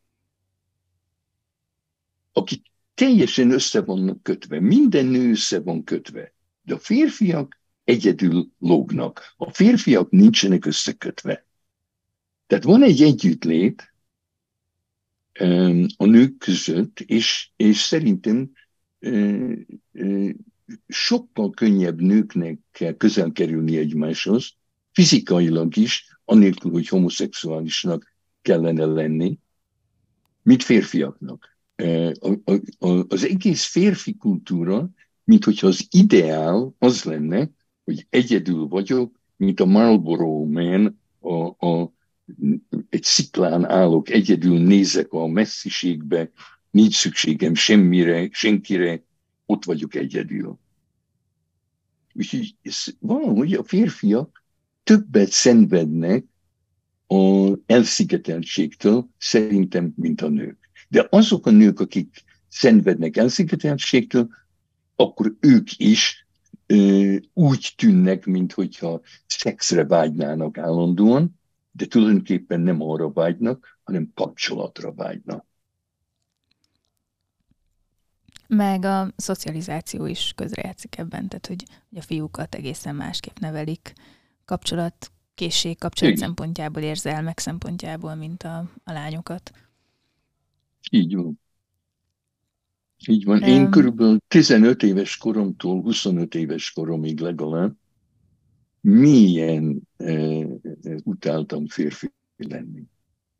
[2.31, 7.58] akik teljesen össze vannak kötve, minden nő össze van kötve, de a férfiak
[7.89, 9.33] egyedül lógnak.
[9.37, 11.45] A férfiak nincsenek összekötve.
[12.47, 13.93] Tehát van egy együttlét
[15.97, 18.51] a nők között, és, és szerintem
[20.87, 24.53] sokkal könnyebb nőknek kell közel kerülni egymáshoz,
[24.91, 29.39] fizikailag is, anélkül, hogy homoszexuálisnak kellene lenni,
[30.41, 31.57] mint férfiaknak.
[33.07, 34.89] Az egész férfi kultúra,
[35.23, 37.49] mint hogyha az ideál az lenne,
[37.89, 41.93] hogy egyedül vagyok, mint a Marlboro Man, a, a,
[42.89, 46.31] egy sziklán állok, egyedül nézek a messziségbe,
[46.71, 49.03] nincs szükségem semmire, senkire,
[49.45, 50.59] ott vagyok egyedül.
[52.13, 54.43] Úgyhogy ez valahogy a férfiak
[54.83, 56.25] többet szenvednek
[57.07, 60.57] a elszigeteltségtől, szerintem, mint a nők.
[60.89, 64.29] De azok a nők, akik szenvednek elszigeteltségtől,
[64.95, 66.27] akkor ők is
[67.33, 71.39] úgy tűnnek, mintha szexre vágynának állandóan,
[71.71, 75.45] de tulajdonképpen nem arra vágynak, hanem kapcsolatra vágynak.
[78.47, 83.93] Meg a szocializáció is közrejátszik ebben, tehát hogy, hogy a fiúkat egészen másképp nevelik
[84.45, 86.27] kapcsolat, készség, kapcsolat Igen.
[86.27, 89.51] szempontjából, érzelmek szempontjából, mint a, a lányokat.
[90.91, 91.39] Így van.
[93.07, 93.41] Így van.
[93.41, 97.75] Én um, körülbelül 15 éves koromtól 25 éves koromig legalább
[98.81, 100.53] milyen uh,
[101.03, 102.83] utáltam férfi lenni.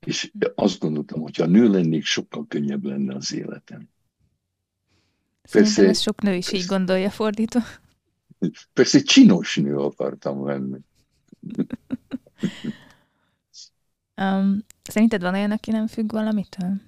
[0.05, 3.89] És azt gondoltam, hogy ha nő lennék, sokkal könnyebb lenne az életem.
[5.43, 7.59] Szerintem persze, ez sok nő is persze, így gondolja fordítva.
[8.73, 10.79] Persze csinos nő akartam lenni.
[14.21, 16.81] um, szerinted van olyan, aki nem függ valamitől?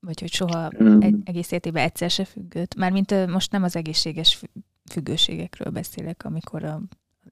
[0.00, 2.74] Vagy hogy soha um, egy, egész életében egyszer se függött?
[2.74, 4.42] Mármint most nem az egészséges
[4.90, 6.82] függőségekről beszélek, amikor a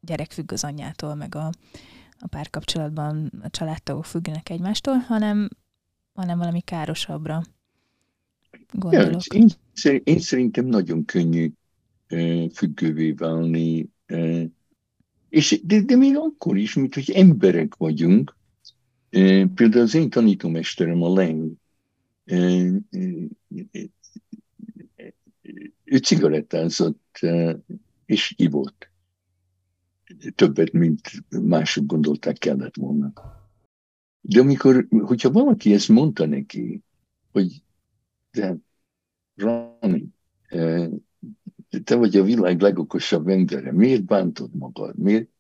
[0.01, 1.51] gyerek függ az anyjától, meg a,
[2.19, 5.49] a párkapcsolatban a családtagok függnek egymástól, hanem,
[6.15, 7.43] hanem valami károsabbra
[8.73, 9.35] gondolok.
[9.35, 11.53] Ja, én, én szerintem nagyon könnyű
[12.53, 13.89] függővé válni,
[15.29, 18.37] és, de, de még akkor is, mint hogy emberek vagyunk.
[19.55, 21.53] Például az én tanítómesterem, a Leng,
[25.85, 27.21] ő cigarettázott
[28.05, 28.91] és ivott.
[30.35, 33.13] Többet, mint mások gondolták kellett volna.
[34.21, 36.83] De amikor, hogyha valaki ezt mondta neki,
[37.33, 37.63] hogy
[38.31, 38.57] de
[39.35, 40.09] Rani,
[41.85, 45.31] te vagy a világ legokosabb embere, miért bántod magad, miért?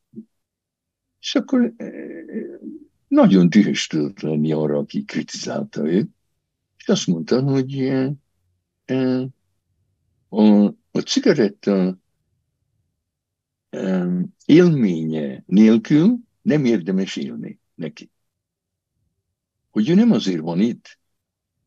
[1.20, 1.74] És akkor
[3.08, 6.10] nagyon dühös tudott lenni arra, aki kritizálta őt,
[6.88, 7.88] és azt mondta, hogy
[10.28, 11.98] a, a cigaretta
[14.44, 18.10] élménye nélkül nem érdemes élni neki.
[19.70, 20.98] Hogy ő nem azért van itt,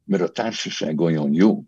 [0.03, 1.65] mert a társaság olyan jó,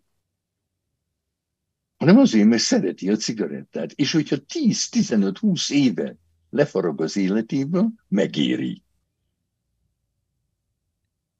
[1.97, 3.91] hanem azért, mert szereti a cigarettát.
[3.91, 6.17] És hogyha 10-15-20 éve
[6.49, 8.83] lefarag az életéből, megéri.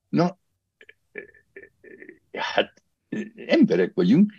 [0.10, 0.42] Na,
[2.38, 2.84] hát
[3.36, 4.34] emberek vagyunk.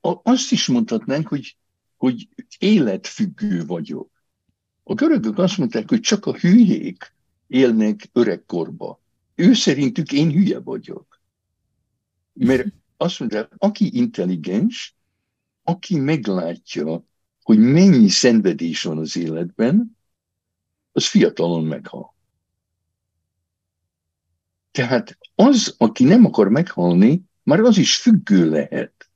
[0.00, 1.56] Azt is mondhatnánk, hogy,
[1.96, 2.28] hogy
[2.58, 4.10] életfüggő vagyok.
[4.82, 7.14] A görögök azt mondták, hogy csak a hülyék
[7.46, 9.00] élnek öregkorba.
[9.34, 11.20] Ő szerintük én hülye vagyok.
[12.32, 12.66] Mert
[12.96, 14.96] azt mondja, aki intelligens,
[15.62, 17.04] aki meglátja,
[17.42, 19.96] hogy mennyi szenvedés van az életben,
[20.92, 22.11] az fiatalon meghal.
[24.72, 29.10] Tehát az, aki nem akar meghalni, már az is függő lehet.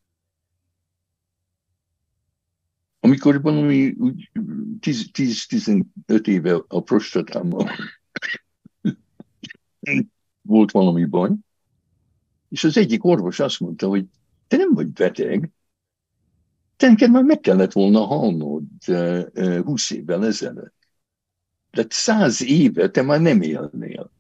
[3.01, 4.31] Amikor valami úgy
[4.81, 7.71] 10-15 éve a prostatámmal
[10.43, 11.31] volt valami baj,
[12.49, 14.07] és az egyik orvos azt mondta, hogy
[14.47, 15.51] te nem vagy beteg,
[16.77, 18.65] te neked már meg kellett volna halnod
[19.65, 20.75] húsz évvel ezelőtt.
[21.71, 24.11] De száz éve te már nem élnél.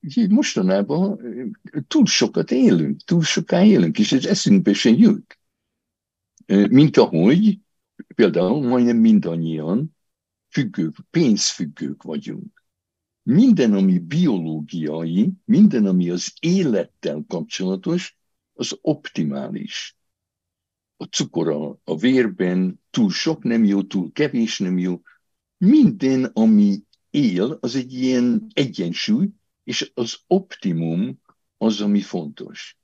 [0.00, 1.20] Így mostanában
[1.88, 5.38] túl sokat élünk, túl soká élünk, és ez eszünkbe se jut.
[6.46, 7.58] Mint ahogy
[8.14, 9.96] például majdnem mindannyian
[10.48, 12.64] függők, pénzfüggők vagyunk.
[13.22, 18.18] Minden, ami biológiai, minden, ami az élettel kapcsolatos,
[18.52, 19.96] az optimális.
[20.96, 25.00] A cukor a, a vérben túl sok nem jó, túl kevés nem jó.
[25.56, 29.28] Minden, ami él, az egy ilyen egyensúly,
[29.64, 31.20] és az optimum
[31.56, 32.78] az, ami fontos.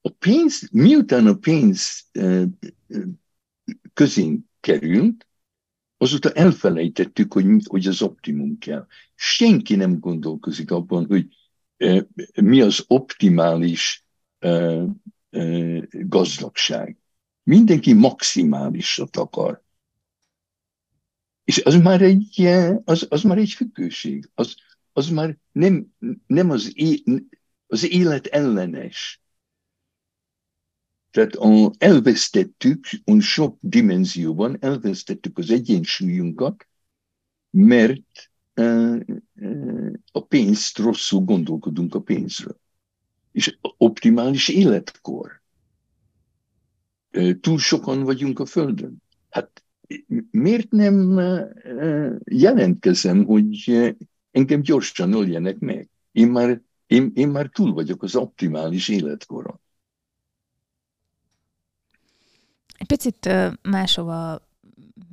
[0.00, 2.10] A pénz, miután a pénz
[3.92, 5.26] közén került,
[5.96, 8.86] azóta elfelejtettük, hogy, hogy az optimum kell.
[9.14, 11.26] Senki nem gondolkozik abban, hogy
[12.42, 14.04] mi az optimális
[15.90, 16.98] gazdagság.
[17.42, 19.64] Mindenki maximálisat akar.
[21.44, 22.40] És az már egy,
[22.84, 24.30] az, az már egy függőség.
[24.34, 24.54] Az,
[24.96, 25.86] az már nem,
[26.26, 26.72] nem az,
[27.66, 29.22] az élet ellenes.
[31.10, 36.68] Tehát a, elvesztettük, a sok dimenzióban elvesztettük az egyensúlyunkat,
[37.50, 39.00] mert uh,
[39.34, 42.58] uh, a pénzt rosszul gondolkodunk a pénzről.
[43.32, 45.42] És optimális életkor.
[47.12, 49.02] Uh, túl sokan vagyunk a Földön.
[49.30, 49.64] Hát
[50.30, 51.20] miért nem
[52.24, 53.70] jelentkezem, hogy
[54.36, 55.88] engem gyorsan öljenek meg?
[56.12, 59.60] Én már, én, én már túl vagyok az optimális életkoron.
[62.78, 63.28] Egy picit
[63.62, 64.48] máshova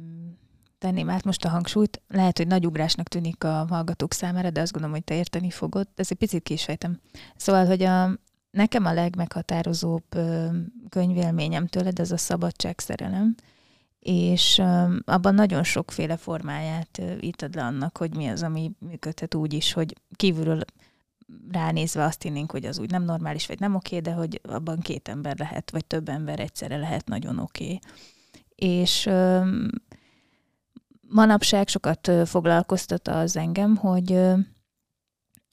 [0.01, 0.29] mm,
[0.77, 2.01] tenném át most a hangsúlyt.
[2.07, 5.87] Lehet, hogy nagy ugrásnak tűnik a hallgatók számára, de azt gondolom, hogy te érteni fogod.
[5.95, 6.99] Ezt egy picit kisfejtem.
[7.35, 8.19] Szóval, hogy a,
[8.51, 10.05] nekem a legmeghatározóbb
[10.89, 13.35] könyvélményem tőled, ez a szabadságszerelem
[14.03, 14.61] és
[15.05, 19.95] abban nagyon sokféle formáját ítad le annak, hogy mi az, ami működhet úgy is, hogy
[20.15, 20.59] kívülről
[21.51, 25.07] ránézve azt hinnénk, hogy az úgy nem normális, vagy nem oké, de hogy abban két
[25.07, 27.79] ember lehet, vagy több ember egyszerre lehet nagyon oké.
[28.55, 29.09] És
[31.09, 34.19] manapság sokat foglalkoztat az engem, hogy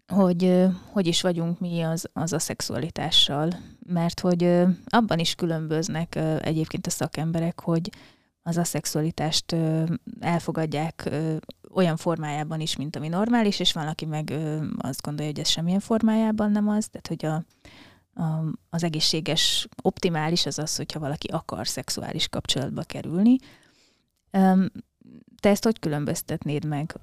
[0.07, 3.51] hogy hogy is vagyunk mi az, az a szexualitással,
[3.86, 7.90] mert hogy abban is különböznek egyébként a szakemberek, hogy
[8.43, 9.57] az aszexualitást
[10.20, 11.11] elfogadják
[11.72, 14.32] olyan formájában is, mint ami normális, és van, aki meg
[14.78, 17.45] azt gondolja, hogy ez semmilyen formájában nem az, tehát hogy a,
[18.22, 23.36] a, az egészséges, optimális az az, hogyha valaki akar szexuális kapcsolatba kerülni.
[25.41, 26.99] Te ezt hogy különböztetnéd meg,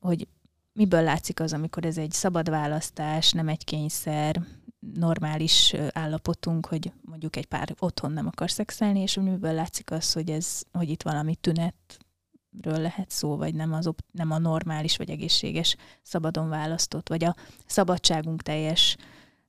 [0.00, 0.28] hogy
[0.72, 4.42] miből látszik az, amikor ez egy szabad választás, nem egy kényszer,
[4.80, 10.30] normális állapotunk, hogy mondjuk egy pár otthon nem akar szexelni, és miből látszik az, hogy,
[10.30, 15.76] ez, hogy itt valami tünetről lehet szó, vagy nem, az, nem a normális vagy egészséges
[16.02, 18.96] szabadon választott, vagy a szabadságunk teljes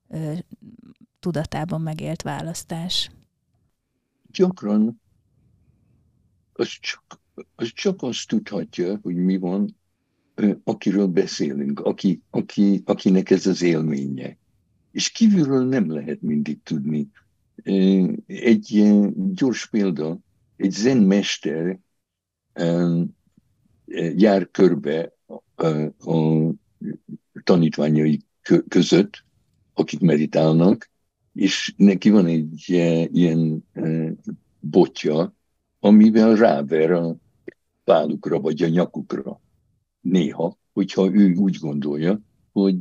[0.08, 0.32] ö,
[1.20, 3.10] tudatában megélt választás.
[4.26, 5.00] Gyakran
[6.52, 7.20] az csak,
[7.54, 9.76] az csak azt tudhatja, hogy mi van,
[10.64, 14.40] akiről beszélünk, aki, aki, akinek ez az élménye
[14.92, 17.08] és kívülről nem lehet mindig tudni.
[18.26, 20.18] Egy gyors példa,
[20.56, 21.78] egy zenmester
[24.16, 25.16] jár körbe
[25.98, 26.22] a
[27.42, 28.20] tanítványai
[28.68, 29.24] között,
[29.72, 30.90] akik meditálnak,
[31.32, 32.64] és neki van egy
[33.12, 33.64] ilyen
[34.60, 35.34] botja,
[35.80, 37.16] amivel ráver a
[37.84, 39.40] pálukra vagy a nyakukra.
[40.00, 42.20] Néha, hogyha ő úgy gondolja,
[42.52, 42.78] hogy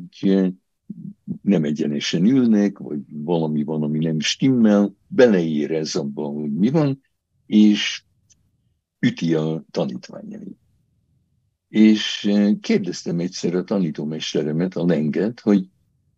[1.42, 7.02] nem egyenesen ülnek, vagy valami van, ami nem stimmel, beleérez abban, hogy mi van,
[7.46, 8.04] és
[9.00, 10.58] üti a tanítványait.
[11.68, 15.68] És eh, kérdeztem egyszer a tanítómesteremet, a lenget, hogy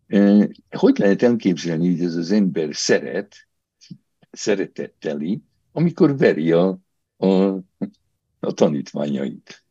[0.06, 3.36] eh, hogy lehet elképzelni, hogy ez az ember szeret,
[4.30, 6.78] szeretetteli, amikor veri a,
[7.16, 7.26] a,
[8.40, 9.64] a tanítványait.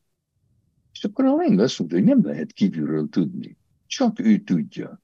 [0.93, 3.57] És akkor a leng azt mondta, hogy nem lehet kívülről tudni.
[3.95, 5.01] Csak ő tudja.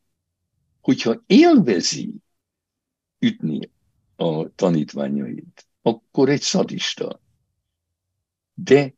[0.81, 2.13] Hogyha élvezi
[3.19, 3.71] ütni
[4.15, 7.21] a tanítványait, akkor egy szadista.
[8.53, 8.93] De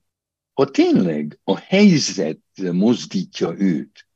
[0.53, 4.07] ha tényleg a helyzet mozdítja őt,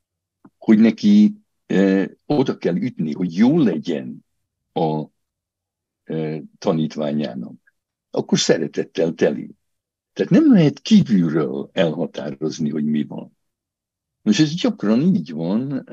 [0.58, 4.26] hogy neki eh, oda kell ütni, hogy jó legyen
[4.74, 5.04] a
[6.04, 7.76] eh, tanítványának,
[8.10, 9.56] akkor szeretettel teli.
[10.14, 13.35] Tehát nem lehet kívülről elhatározni, hogy mi van.
[14.26, 15.90] Most ez gyakran így van.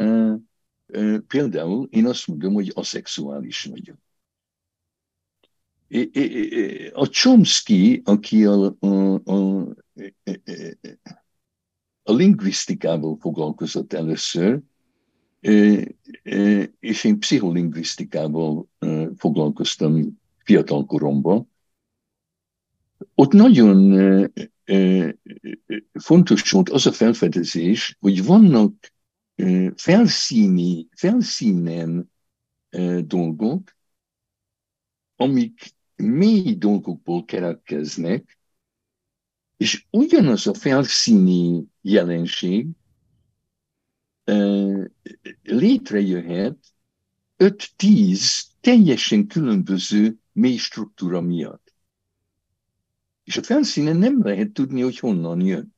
[1.27, 3.99] Például én azt mondom, hogy aszexuális vagyok.
[6.93, 9.61] A Chomsky, aki a, a, a,
[12.03, 14.61] a lingvisztikával foglalkozott először,
[16.81, 18.69] és én pszicholingvisztikával
[19.17, 21.51] foglalkoztam fiatal koromban.
[23.15, 23.93] Ott nagyon
[25.93, 28.93] fontos volt az a felfedezés, hogy vannak
[29.75, 32.13] felszíni, felszínen
[33.01, 33.77] dolgok,
[35.17, 38.39] amik mély dolgokból keretkeznek,
[39.57, 42.67] és ugyanaz a felszíni jelenség
[45.43, 46.59] létrejöhet
[47.39, 51.62] 5-10 teljesen különböző mély struktúra miatt.
[53.33, 55.75] És a felszínen nem lehet tudni, hogy honnan jön.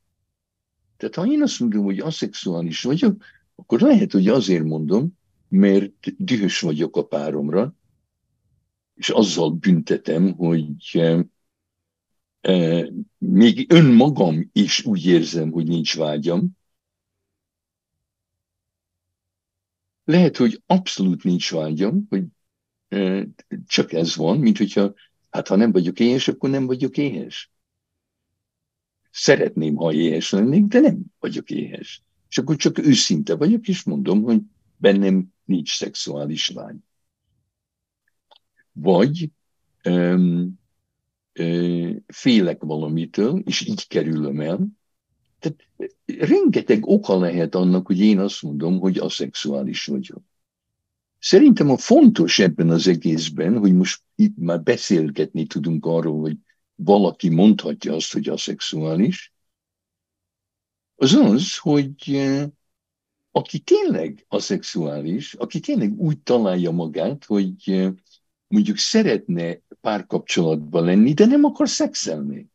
[0.97, 3.23] Tehát ha én azt mondom, hogy aszexuális vagyok,
[3.55, 5.17] akkor lehet, hogy azért mondom,
[5.49, 7.75] mert dühös vagyok a páromra,
[8.95, 11.25] és azzal büntetem, hogy e,
[12.41, 16.57] e, még önmagam is úgy érzem, hogy nincs vágyam.
[20.03, 22.23] Lehet, hogy abszolút nincs vágyam, hogy
[22.87, 23.27] e,
[23.65, 24.93] csak ez van, mint hogyha,
[25.35, 27.51] hát ha nem vagyok éhes, akkor nem vagyok éhes.
[29.11, 32.03] Szeretném, ha éhes lennék, de nem vagyok éhes.
[32.29, 34.41] És akkor csak őszinte vagyok, és mondom, hogy
[34.77, 36.75] bennem nincs szexuális vágy.
[38.71, 39.29] Vagy
[39.83, 40.59] um,
[41.39, 44.67] um, félek valamitől, és így kerülöm el.
[45.39, 45.67] Tehát
[46.05, 50.23] rengeteg oka lehet annak, hogy én azt mondom, hogy aszexuális vagyok.
[51.25, 56.37] Szerintem a fontos ebben az egészben, hogy most itt már beszélgetni tudunk arról, hogy
[56.75, 59.33] valaki mondhatja azt, hogy aszexuális,
[60.95, 62.21] az az, hogy
[63.31, 67.91] aki tényleg aszexuális, aki tényleg úgy találja magát, hogy eh,
[68.47, 72.49] mondjuk szeretne párkapcsolatban lenni, de nem akar szexelni.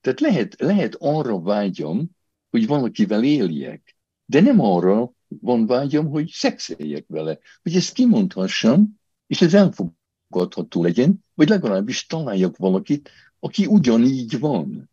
[0.00, 2.10] Tehát lehet, lehet arra vágyam,
[2.50, 9.40] hogy valakivel éljek, de nem arra van vágyam, hogy szexeljek vele, hogy ezt kimondhassam, és
[9.40, 13.10] ez elfogadható legyen, vagy legalábbis találjak valakit,
[13.40, 14.90] aki ugyanígy van.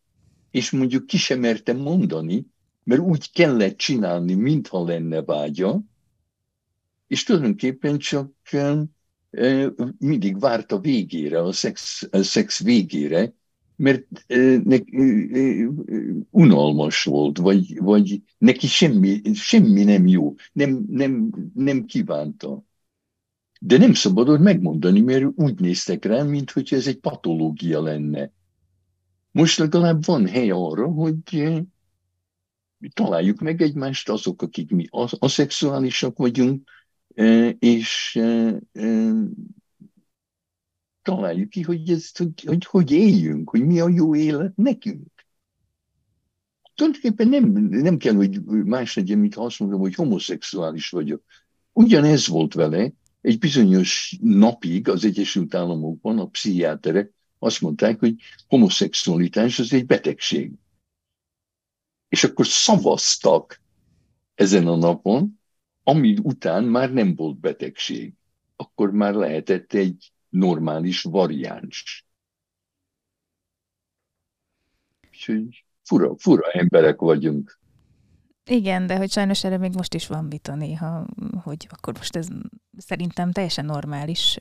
[0.52, 2.46] És mondjuk ki sem mertem mondani,
[2.84, 5.82] mert úgy kellett csinálni, mintha lenne vágya,
[7.08, 8.32] és tulajdonképpen csak
[9.98, 13.34] mindig várt a végére, a szex, a szex végére,
[13.76, 14.26] mert
[14.64, 14.78] ne,
[16.30, 22.64] unalmas volt, vagy, vagy neki semmi, semmi nem jó, nem, nem, nem kívánta.
[23.60, 28.32] De nem szabadott megmondani, mert úgy néztek rám, mintha ez egy patológia lenne.
[29.32, 31.44] Most legalább van hely arra, hogy
[32.94, 34.86] találjuk meg egymást azok, akik mi
[35.20, 36.70] aszexuálisak vagyunk,
[37.60, 38.20] és
[41.04, 45.26] találjuk ki, hogy, ezt, hogy, hogy hogy éljünk, hogy mi a jó élet nekünk.
[46.76, 51.24] Tulajdonképpen nem, nem kell, hogy más legyen, mint ha azt mondom, hogy homoszexuális vagyok.
[51.72, 52.92] Ugyanez volt vele,
[53.22, 58.16] egy bizonyos napig az Egyesült Államokban a pszichiáterek azt mondták, hogy
[58.48, 60.52] homoszexualitás az egy betegség
[62.14, 63.62] és akkor szavaztak
[64.36, 65.40] ezen a napon,
[65.84, 68.14] ami után már nem volt betegség.
[68.56, 72.06] Akkor már lehetett egy normális variáns.
[75.10, 77.60] Úgyhogy fura, fura emberek vagyunk.
[78.46, 81.06] Igen, de hogy sajnos erre még most is van vita néha,
[81.44, 82.28] hogy akkor most ez
[82.78, 84.38] szerintem teljesen normális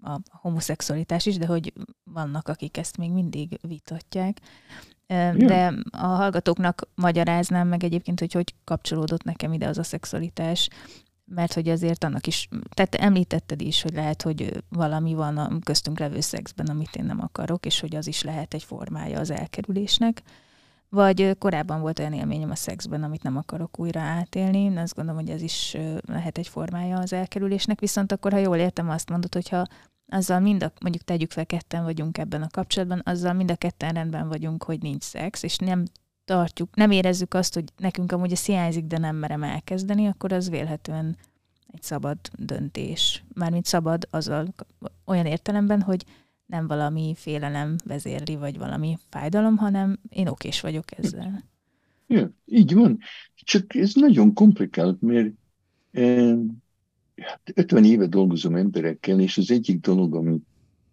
[0.00, 1.72] a homoszexualitás is, de hogy
[2.04, 4.40] vannak, akik ezt még mindig vitatják.
[5.36, 10.68] De a hallgatóknak magyaráznám meg egyébként, hogy hogy kapcsolódott nekem ide az a szexualitás,
[11.28, 15.98] mert hogy azért annak is, tehát említetted is, hogy lehet, hogy valami van a köztünk
[15.98, 20.22] levő szexben, amit én nem akarok, és hogy az is lehet egy formája az elkerülésnek.
[20.90, 24.58] Vagy korábban volt olyan élményem a szexben, amit nem akarok újra átélni.
[24.58, 25.76] Én azt gondolom, hogy ez is
[26.06, 27.80] lehet egy formája az elkerülésnek.
[27.80, 29.66] Viszont akkor, ha jól értem, azt mondod, hogyha
[30.06, 33.92] azzal mind a, mondjuk tegyük fel, ketten vagyunk ebben a kapcsolatban, azzal mind a ketten
[33.92, 35.84] rendben vagyunk, hogy nincs szex, és nem
[36.28, 40.50] tartjuk, nem érezzük azt, hogy nekünk amúgy ez hiányzik, de nem merem elkezdeni, akkor az
[40.50, 41.16] vélhetően
[41.72, 43.24] egy szabad döntés.
[43.34, 44.54] Mármint szabad azzal
[45.04, 46.04] olyan értelemben, hogy
[46.46, 51.44] nem valami félelem vezérli, vagy valami fájdalom, hanem én okés vagyok ezzel.
[52.06, 52.98] Ja, így van.
[53.34, 55.32] Csak ez nagyon komplikált, mert
[55.90, 56.36] eh,
[57.54, 60.40] 50 éve dolgozom emberekkel, és az egyik dolog, ami,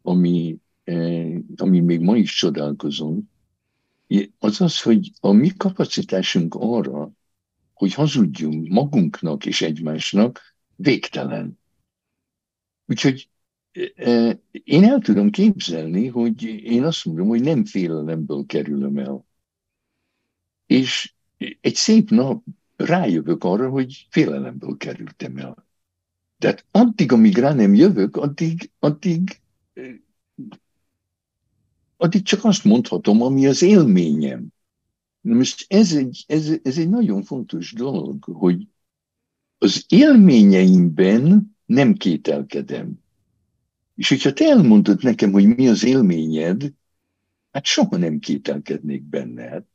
[0.02, 3.30] ami, eh, ami még ma is csodálkozom,
[4.40, 7.12] az az, hogy a mi kapacitásunk arra,
[7.74, 11.60] hogy hazudjunk magunknak és egymásnak, végtelen.
[12.86, 13.30] Úgyhogy
[13.96, 19.26] eh, én el tudom képzelni, hogy én azt mondom, hogy nem félelemből kerülöm el.
[20.66, 21.14] És
[21.62, 22.44] egy szép nap
[22.76, 25.68] rájövök arra, hogy félelemből kerültem el.
[26.38, 29.40] Tehát addig, amíg rá nem jövök, addig, addig,
[32.06, 34.48] addig csak azt mondhatom, ami az élményem.
[35.22, 38.68] Most ez egy, ez, ez egy nagyon fontos dolog, hogy
[39.58, 43.00] az élményeimben nem kételkedem.
[43.96, 46.74] És hogyha te elmondod nekem, hogy mi az élményed,
[47.52, 49.50] hát soha nem kételkednék benne.
[49.50, 49.66] Hát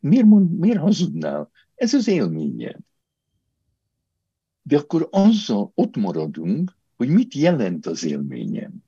[0.00, 1.50] miért, mond, miért hazudnál?
[1.74, 2.78] Ez az élményed.
[4.62, 8.84] De akkor azzal ott maradunk, hogy mit jelent az élményem.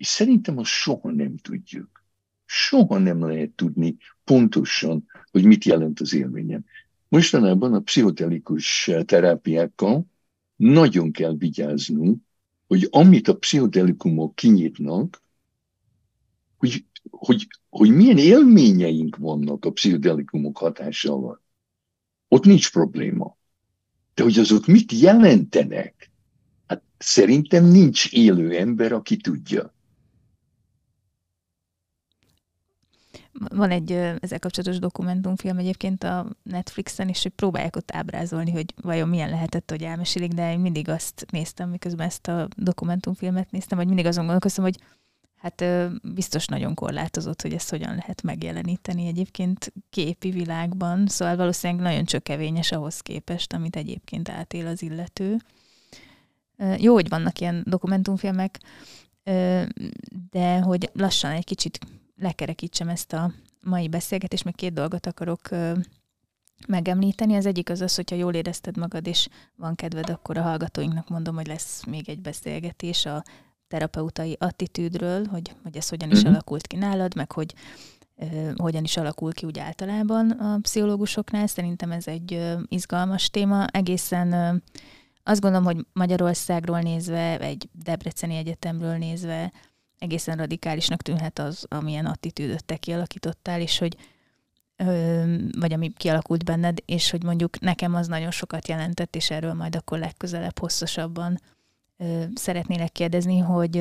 [0.00, 2.04] És szerintem azt soha nem tudjuk.
[2.44, 6.64] Soha nem lehet tudni pontosan, hogy mit jelent az élményem.
[7.08, 10.06] Mostanában a pszichotelikus terápiákkal
[10.56, 12.22] nagyon kell vigyáznunk,
[12.66, 15.22] hogy amit a pszichodelikumok kinyitnak,
[16.56, 21.42] hogy, hogy, hogy milyen élményeink vannak a pszichodelikumok hatásával.
[22.28, 23.36] Ott nincs probléma.
[24.14, 26.10] De hogy azok mit jelentenek?
[26.66, 29.78] Hát szerintem nincs élő ember, aki tudja.
[33.32, 39.08] Van egy ezzel kapcsolatos dokumentumfilm egyébként a Netflixen, és hogy próbálják ott ábrázolni, hogy vajon
[39.08, 43.86] milyen lehetett, hogy elmesélik, de én mindig azt néztem, miközben ezt a dokumentumfilmet néztem, hogy
[43.86, 44.76] mindig azon gondolkoztam, hogy
[45.36, 45.64] hát
[46.14, 52.72] biztos nagyon korlátozott, hogy ezt hogyan lehet megjeleníteni egyébként képi világban, szóval valószínűleg nagyon csökevényes
[52.72, 55.36] ahhoz képest, amit egyébként átél az illető.
[56.78, 58.58] Jó, hogy vannak ilyen dokumentumfilmek,
[60.30, 61.78] de hogy lassan egy kicsit
[62.20, 65.48] lekerekítsem ezt a mai beszélgetést, meg két dolgot akarok
[66.66, 67.34] megemlíteni.
[67.36, 71.34] Az egyik az az, hogyha jól érezted magad, és van kedved, akkor a hallgatóinknak mondom,
[71.34, 73.22] hogy lesz még egy beszélgetés a
[73.68, 76.32] terapeutai attitűdről, hogy, hogy ez hogyan is uh-huh.
[76.32, 77.54] alakult ki nálad, meg hogy
[78.14, 81.46] uh, hogyan is alakul ki úgy általában a pszichológusoknál.
[81.46, 83.66] Szerintem ez egy uh, izgalmas téma.
[83.66, 84.60] Egészen uh,
[85.22, 89.52] azt gondolom, hogy Magyarországról nézve, egy Debreceni Egyetemről nézve,
[90.00, 93.96] egészen radikálisnak tűnhet az, amilyen attitűdöt te kialakítottál, és hogy
[95.58, 99.76] vagy ami kialakult benned, és hogy mondjuk nekem az nagyon sokat jelentett, és erről majd
[99.76, 101.40] akkor legközelebb hosszasabban
[102.34, 103.76] szeretnélek kérdezni, hogy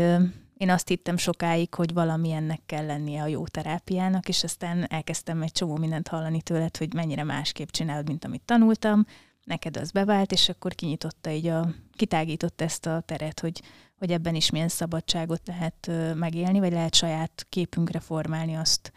[0.57, 5.51] én azt hittem sokáig, hogy valamilyennek kell lennie a jó terápiának, és aztán elkezdtem egy
[5.51, 9.05] csomó mindent hallani tőled, hogy mennyire másképp csinálod, mint amit tanultam,
[9.43, 13.61] neked az bevált, és akkor kinyitotta így a, kitágított ezt a teret, hogy
[13.99, 18.91] hogy ebben is milyen szabadságot lehet megélni, vagy lehet saját képünkre formálni azt,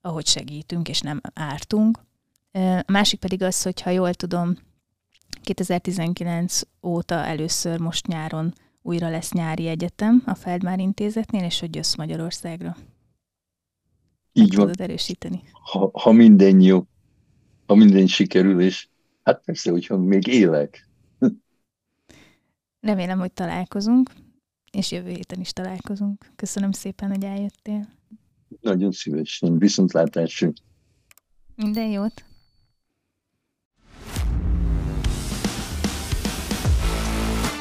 [0.00, 1.98] ahogy segítünk, és nem ártunk.
[2.52, 4.56] A másik pedig az, hogy ha jól tudom,
[5.42, 8.52] 2019 óta először most nyáron
[8.82, 12.76] újra lesz nyári egyetem a Feldmár Intézetnél, és hogy jössz Magyarországra.
[14.32, 14.66] Így van.
[14.66, 15.42] Tudod erősíteni.
[15.52, 16.84] Ha, ha minden jó,
[17.66, 18.88] ha minden sikerül, és
[19.22, 20.88] hát persze, hogyha még élek,
[22.80, 24.10] Remélem, hogy találkozunk,
[24.72, 26.32] és jövő héten is találkozunk.
[26.36, 27.88] Köszönöm szépen, hogy eljöttél.
[28.60, 29.58] Nagyon szívesen.
[29.58, 30.52] Viszontlátásra.
[31.54, 32.24] Minden jót.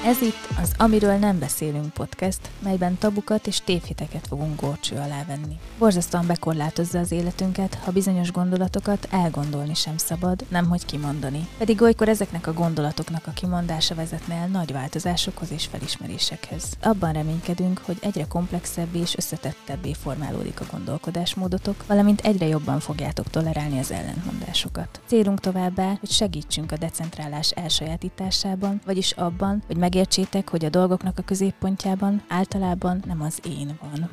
[0.10, 5.60] Ez itt az Amiről nem beszélünk podcast, melyben tabukat és tévhiteket fogunk górcső alá venni.
[5.78, 11.47] Borzasztóan bekorlátozza az életünket, ha bizonyos gondolatokat elgondolni sem szabad, nemhogy kimondani.
[11.57, 16.64] Pedig olykor ezeknek a gondolatoknak a kimondása vezetne el nagy változásokhoz és felismerésekhez.
[16.82, 23.80] Abban reménykedünk, hogy egyre komplexebbé és összetettebbé formálódik a gondolkodásmódotok, valamint egyre jobban fogjátok tolerálni
[23.80, 25.01] az ellentmondásokat.
[25.05, 31.22] Célunk továbbá, hogy segítsünk a decentrálás elsajátításában, vagyis abban, hogy Megértsétek, hogy a dolgoknak a
[31.22, 34.10] középpontjában általában nem az én van.